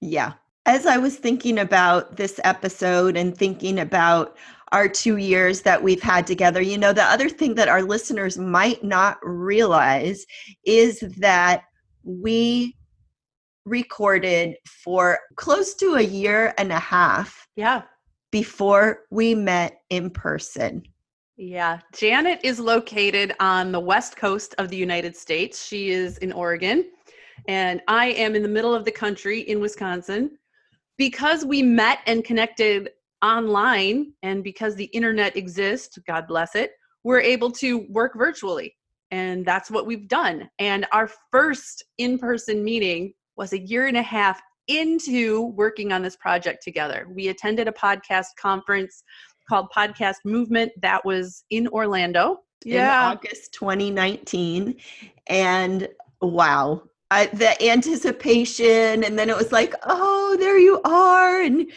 Yeah. 0.00 0.32
As 0.64 0.86
I 0.86 0.96
was 0.96 1.16
thinking 1.16 1.58
about 1.58 2.16
this 2.16 2.40
episode 2.44 3.14
and 3.14 3.36
thinking 3.36 3.78
about 3.78 4.38
our 4.72 4.88
two 4.88 5.18
years 5.18 5.60
that 5.60 5.82
we've 5.82 6.02
had 6.02 6.26
together, 6.26 6.62
you 6.62 6.78
know, 6.78 6.94
the 6.94 7.04
other 7.04 7.28
thing 7.28 7.56
that 7.56 7.68
our 7.68 7.82
listeners 7.82 8.38
might 8.38 8.82
not 8.82 9.18
realize 9.22 10.24
is 10.64 11.00
that 11.18 11.64
we 12.04 12.74
recorded 13.66 14.56
for 14.64 15.18
close 15.34 15.74
to 15.74 15.96
a 15.96 16.02
year 16.02 16.54
and 16.56 16.72
a 16.72 16.78
half 16.78 17.46
Yeah. 17.54 17.82
Before 18.30 19.00
we 19.10 19.34
met 19.34 19.80
in 19.90 20.10
person. 20.10 20.82
Yeah. 21.36 21.80
Janet 21.94 22.40
is 22.42 22.58
located 22.58 23.34
on 23.40 23.70
the 23.70 23.80
west 23.80 24.16
coast 24.16 24.54
of 24.58 24.68
the 24.68 24.76
United 24.76 25.14
States. 25.14 25.66
She 25.66 25.90
is 25.90 26.18
in 26.18 26.32
Oregon, 26.32 26.90
and 27.46 27.82
I 27.88 28.06
am 28.12 28.34
in 28.34 28.42
the 28.42 28.48
middle 28.48 28.74
of 28.74 28.84
the 28.84 28.90
country 28.90 29.40
in 29.40 29.60
Wisconsin. 29.60 30.38
Because 30.98 31.44
we 31.44 31.62
met 31.62 31.98
and 32.06 32.24
connected 32.24 32.88
online, 33.22 34.12
and 34.22 34.42
because 34.42 34.74
the 34.74 34.86
internet 34.86 35.36
exists, 35.36 35.98
God 36.06 36.26
bless 36.26 36.54
it, 36.54 36.70
we're 37.04 37.20
able 37.20 37.50
to 37.52 37.86
work 37.90 38.12
virtually. 38.16 38.74
And 39.10 39.44
that's 39.44 39.70
what 39.70 39.86
we've 39.86 40.08
done. 40.08 40.48
And 40.58 40.86
our 40.92 41.10
first 41.30 41.84
in 41.98 42.18
person 42.18 42.64
meeting 42.64 43.12
was 43.36 43.52
a 43.52 43.60
year 43.60 43.86
and 43.86 43.96
a 43.96 44.02
half 44.02 44.40
into 44.68 45.46
working 45.46 45.92
on 45.92 46.02
this 46.02 46.16
project 46.16 46.62
together. 46.62 47.06
We 47.10 47.28
attended 47.28 47.68
a 47.68 47.72
podcast 47.72 48.36
conference 48.40 49.04
called 49.48 49.68
Podcast 49.74 50.16
Movement 50.24 50.72
that 50.80 51.04
was 51.04 51.44
in 51.50 51.68
Orlando. 51.68 52.40
in 52.78 53.12
August 53.12 53.52
2019. 53.52 54.76
And 55.28 55.88
wow, 56.20 56.82
I, 57.10 57.26
the 57.26 57.62
anticipation. 57.62 59.04
And 59.04 59.18
then 59.18 59.30
it 59.30 59.36
was 59.36 59.52
like, 59.52 59.74
oh, 59.84 60.36
there 60.38 60.58
you 60.58 60.80
are. 60.84 61.40
And 61.42 61.70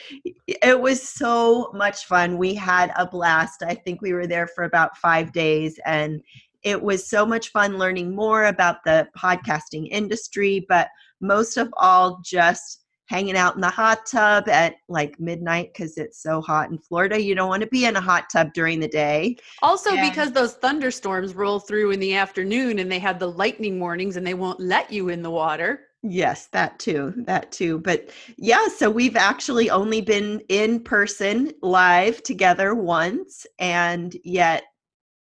it 0.47 0.80
was 0.80 1.08
so 1.08 1.71
much 1.75 2.06
fun. 2.06 2.38
We 2.38 2.56
had 2.56 2.91
a 2.97 3.06
blast. 3.06 3.62
I 3.62 3.75
think 3.75 4.02
we 4.02 4.13
were 4.13 4.28
there 4.28 4.47
for 4.47 4.63
about 4.63 4.97
five 4.97 5.32
days. 5.32 5.80
And 5.86 6.21
it 6.63 6.82
was 6.82 7.08
so 7.08 7.25
much 7.25 7.49
fun 7.49 7.78
learning 7.78 8.15
more 8.15 8.45
about 8.45 8.84
the 8.84 9.08
podcasting 9.17 9.88
industry, 9.91 10.65
but 10.67 10.89
most 11.21 11.58
of 11.58 11.73
all, 11.77 12.21
just 12.23 12.79
hanging 13.10 13.36
out 13.36 13.55
in 13.55 13.62
the 13.62 13.69
hot 13.69 14.05
tub 14.05 14.47
at 14.47 14.75
like 14.88 15.19
midnight 15.19 15.71
because 15.73 15.97
it's 15.97 16.21
so 16.21 16.41
hot 16.41 16.69
in 16.69 16.77
Florida. 16.77 17.19
You 17.19 17.34
don't 17.34 17.49
want 17.49 17.63
to 17.63 17.67
be 17.69 17.86
in 17.86 17.95
a 17.95 18.01
hot 18.01 18.25
tub 18.32 18.53
during 18.53 18.79
the 18.79 18.88
day. 18.88 19.36
Also, 19.63 19.95
and 19.95 20.10
because 20.10 20.32
those 20.32 20.53
thunderstorms 20.53 21.34
roll 21.34 21.60
through 21.60 21.89
in 21.91 21.99
the 21.99 22.13
afternoon 22.13 22.79
and 22.79 22.91
they 22.91 22.99
have 22.99 23.17
the 23.17 23.32
lightning 23.32 23.79
warnings 23.79 24.15
and 24.15 24.25
they 24.25 24.36
won't 24.36 24.60
let 24.60 24.91
you 24.91 25.10
in 25.10 25.23
the 25.23 25.32
water. 25.32 25.88
Yes, 26.03 26.47
that 26.53 26.79
too. 26.79 27.13
That 27.25 27.51
too. 27.51 27.79
But 27.79 28.12
yeah, 28.38 28.67
so 28.67 28.89
we've 28.89 29.17
actually 29.17 29.69
only 29.69 30.01
been 30.01 30.41
in 30.47 30.82
person 30.82 31.51
live 31.62 32.23
together 32.23 32.73
once. 32.73 33.45
And 33.58 34.15
yet, 34.23 34.63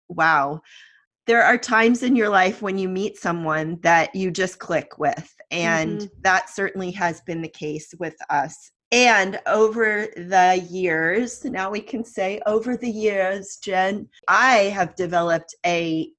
wow, 0.09 0.61
there 1.27 1.43
are 1.43 1.57
times 1.57 2.03
in 2.03 2.15
your 2.15 2.29
life 2.29 2.61
when 2.61 2.77
you 2.77 2.87
meet 2.87 3.17
someone 3.17 3.79
that 3.81 4.13
you 4.15 4.31
just 4.31 4.59
click 4.59 4.97
with. 4.97 5.33
And 5.51 6.01
mm-hmm. 6.01 6.21
that 6.21 6.49
certainly 6.49 6.91
has 6.91 7.21
been 7.21 7.41
the 7.41 7.49
case 7.49 7.93
with 7.99 8.15
us. 8.29 8.71
And 8.91 9.39
over 9.47 10.07
the 10.15 10.65
years, 10.69 11.43
now 11.43 11.71
we 11.71 11.81
can 11.81 12.03
say 12.03 12.39
over 12.45 12.77
the 12.77 12.89
years, 12.89 13.57
Jen, 13.61 14.07
I 14.27 14.55
have 14.55 14.95
developed 14.95 15.55
a 15.65 16.09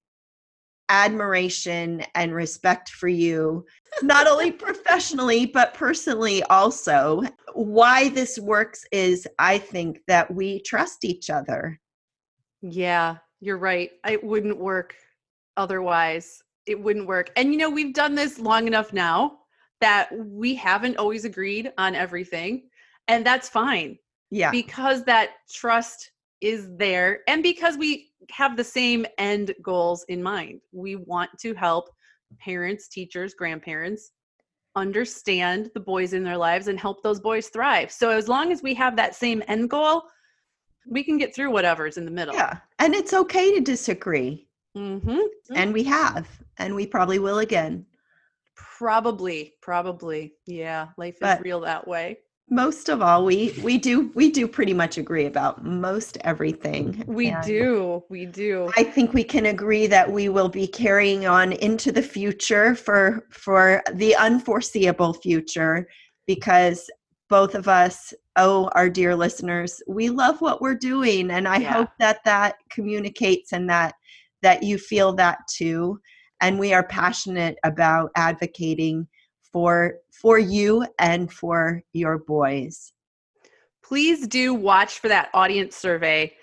admiration 0.88 2.02
and 2.14 2.34
respect 2.34 2.90
for 2.90 3.08
you, 3.08 3.64
not 4.02 4.26
only 4.26 4.50
professionally, 4.66 5.46
but 5.46 5.74
personally 5.74 6.42
also. 6.44 7.22
Why 7.54 8.08
this 8.08 8.38
works 8.38 8.84
is 8.92 9.26
I 9.38 9.58
think 9.58 10.00
that 10.08 10.32
we 10.32 10.60
trust 10.60 11.04
each 11.04 11.30
other. 11.30 11.80
Yeah, 12.62 13.16
you're 13.46 13.58
right. 13.58 13.92
It 14.08 14.22
wouldn't 14.22 14.58
work 14.58 14.94
otherwise. 15.56 16.42
It 16.66 16.82
wouldn't 16.82 17.06
work. 17.06 17.30
And 17.36 17.52
you 17.52 17.58
know, 17.58 17.70
we've 17.70 17.94
done 17.94 18.16
this 18.16 18.40
long 18.40 18.66
enough 18.66 18.92
now 18.92 19.38
that 19.80 20.08
we 20.18 20.54
haven't 20.56 20.96
always 20.96 21.24
agreed 21.24 21.72
on 21.78 21.94
everything. 21.94 22.68
And 23.06 23.24
that's 23.24 23.48
fine. 23.48 23.98
Yeah. 24.32 24.50
Because 24.50 25.04
that 25.04 25.30
trust 25.48 26.10
is 26.40 26.68
there 26.76 27.20
and 27.28 27.42
because 27.42 27.78
we 27.78 28.10
have 28.32 28.56
the 28.56 28.64
same 28.64 29.06
end 29.16 29.54
goals 29.62 30.04
in 30.08 30.20
mind. 30.20 30.60
We 30.72 30.96
want 30.96 31.30
to 31.40 31.54
help 31.54 31.88
parents, 32.40 32.88
teachers, 32.88 33.34
grandparents 33.34 34.10
understand 34.74 35.70
the 35.72 35.80
boys 35.80 36.12
in 36.14 36.24
their 36.24 36.36
lives 36.36 36.66
and 36.66 36.78
help 36.80 37.02
those 37.02 37.20
boys 37.20 37.48
thrive. 37.48 37.92
So 37.92 38.10
as 38.10 38.28
long 38.28 38.50
as 38.50 38.62
we 38.62 38.74
have 38.74 38.96
that 38.96 39.14
same 39.14 39.42
end 39.46 39.70
goal, 39.70 40.02
we 40.86 41.04
can 41.04 41.18
get 41.18 41.34
through 41.34 41.50
whatever's 41.50 41.96
in 41.96 42.04
the 42.04 42.10
middle. 42.10 42.34
Yeah. 42.34 42.58
And 42.78 42.94
it's 42.94 43.12
okay 43.12 43.54
to 43.54 43.60
disagree. 43.60 44.46
Mm-hmm. 44.76 45.20
And 45.54 45.72
we 45.72 45.82
have, 45.84 46.28
and 46.58 46.74
we 46.74 46.86
probably 46.86 47.18
will 47.18 47.38
again. 47.38 47.86
Probably, 48.54 49.54
probably. 49.60 50.34
Yeah. 50.46 50.88
Life 50.96 51.16
but, 51.20 51.38
is 51.38 51.44
real 51.44 51.60
that 51.60 51.86
way 51.86 52.18
most 52.48 52.88
of 52.88 53.02
all 53.02 53.24
we 53.24 53.52
we 53.62 53.76
do 53.76 54.10
we 54.14 54.30
do 54.30 54.46
pretty 54.46 54.72
much 54.72 54.98
agree 54.98 55.26
about 55.26 55.64
most 55.64 56.16
everything 56.20 57.02
we 57.06 57.28
and 57.28 57.44
do 57.44 58.02
we 58.08 58.24
do 58.24 58.70
i 58.76 58.84
think 58.84 59.12
we 59.12 59.24
can 59.24 59.46
agree 59.46 59.88
that 59.88 60.10
we 60.10 60.28
will 60.28 60.48
be 60.48 60.66
carrying 60.66 61.26
on 61.26 61.52
into 61.54 61.90
the 61.90 62.02
future 62.02 62.74
for 62.76 63.26
for 63.30 63.82
the 63.94 64.14
unforeseeable 64.14 65.12
future 65.12 65.88
because 66.26 66.88
both 67.28 67.54
of 67.54 67.68
us 67.68 68.14
oh 68.36 68.70
our 68.74 68.88
dear 68.88 69.14
listeners 69.14 69.82
we 69.88 70.08
love 70.08 70.40
what 70.40 70.60
we're 70.60 70.74
doing 70.74 71.30
and 71.30 71.48
i 71.48 71.56
yeah. 71.58 71.72
hope 71.72 71.90
that 71.98 72.18
that 72.24 72.56
communicates 72.70 73.52
and 73.52 73.68
that 73.68 73.94
that 74.42 74.62
you 74.62 74.78
feel 74.78 75.12
that 75.12 75.38
too 75.48 75.98
and 76.40 76.58
we 76.58 76.72
are 76.72 76.86
passionate 76.86 77.56
about 77.64 78.10
advocating 78.16 79.06
for 79.52 79.94
for 80.12 80.38
you 80.38 80.86
and 80.98 81.32
for 81.32 81.82
your 81.92 82.18
boys. 82.18 82.92
Please 83.82 84.26
do 84.26 84.54
watch 84.54 84.98
for 84.98 85.08
that 85.08 85.30
audience 85.32 85.76
survey 85.76 86.34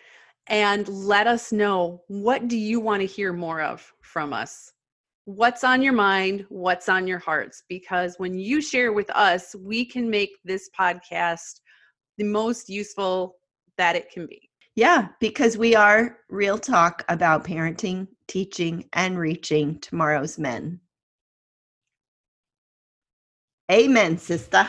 and 0.47 0.87
let 0.87 1.27
us 1.27 1.51
know 1.51 2.01
what 2.07 2.47
do 2.47 2.57
you 2.57 2.79
want 2.79 3.01
to 3.01 3.05
hear 3.05 3.33
more 3.33 3.61
of 3.61 3.93
from 4.01 4.33
us? 4.33 4.72
What's 5.25 5.63
on 5.63 5.81
your 5.81 5.93
mind? 5.93 6.45
What's 6.49 6.89
on 6.89 7.07
your 7.07 7.19
hearts? 7.19 7.63
Because 7.69 8.15
when 8.17 8.37
you 8.37 8.61
share 8.61 8.91
with 8.91 9.09
us, 9.11 9.55
we 9.57 9.85
can 9.85 10.09
make 10.09 10.31
this 10.43 10.69
podcast 10.77 11.61
the 12.17 12.25
most 12.25 12.67
useful 12.67 13.37
that 13.77 13.95
it 13.95 14.11
can 14.11 14.25
be. 14.27 14.49
Yeah, 14.75 15.07
because 15.21 15.57
we 15.57 15.75
are 15.75 16.17
real 16.29 16.57
talk 16.57 17.05
about 17.07 17.45
parenting, 17.45 18.07
teaching, 18.27 18.89
and 18.91 19.17
reaching 19.17 19.79
tomorrow's 19.79 20.37
men. 20.37 20.81
Amen, 23.71 24.17
sister. 24.17 24.67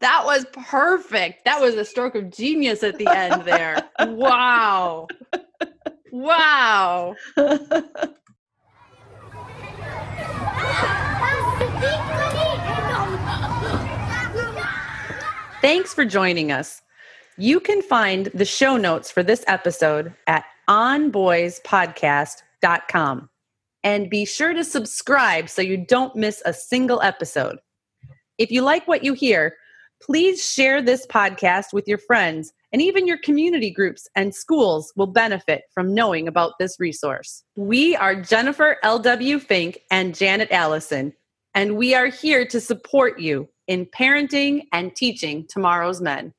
That 0.00 0.22
was 0.24 0.46
perfect. 0.52 1.44
That 1.44 1.60
was 1.60 1.76
a 1.76 1.84
stroke 1.84 2.16
of 2.16 2.30
genius 2.30 2.82
at 2.82 2.98
the 2.98 3.06
end 3.06 3.42
there. 3.42 3.88
wow. 4.00 5.06
Wow. 6.10 7.14
Thanks 15.60 15.94
for 15.94 16.04
joining 16.04 16.50
us. 16.50 16.82
You 17.38 17.60
can 17.60 17.82
find 17.82 18.26
the 18.34 18.44
show 18.44 18.76
notes 18.76 19.10
for 19.10 19.22
this 19.22 19.44
episode 19.46 20.12
at 20.26 20.44
onboyspodcast.com. 20.68 23.28
And 23.84 24.10
be 24.10 24.24
sure 24.24 24.54
to 24.54 24.64
subscribe 24.64 25.48
so 25.48 25.62
you 25.62 25.76
don't 25.76 26.14
miss 26.14 26.40
a 26.44 26.52
single 26.52 27.00
episode. 27.00 27.58
If 28.38 28.50
you 28.50 28.62
like 28.62 28.88
what 28.88 29.04
you 29.04 29.12
hear, 29.12 29.54
please 30.02 30.44
share 30.44 30.82
this 30.82 31.06
podcast 31.06 31.72
with 31.72 31.86
your 31.86 31.98
friends, 31.98 32.52
and 32.72 32.82
even 32.82 33.06
your 33.06 33.18
community 33.18 33.70
groups 33.70 34.08
and 34.16 34.34
schools 34.34 34.92
will 34.96 35.06
benefit 35.06 35.62
from 35.72 35.94
knowing 35.94 36.26
about 36.26 36.54
this 36.58 36.80
resource. 36.80 37.44
We 37.56 37.94
are 37.96 38.20
Jennifer 38.20 38.78
L.W. 38.82 39.38
Fink 39.38 39.78
and 39.90 40.14
Janet 40.14 40.50
Allison, 40.50 41.12
and 41.54 41.76
we 41.76 41.94
are 41.94 42.06
here 42.06 42.46
to 42.46 42.60
support 42.60 43.20
you 43.20 43.48
in 43.66 43.86
parenting 43.86 44.66
and 44.72 44.94
teaching 44.94 45.46
tomorrow's 45.48 46.00
men. 46.00 46.32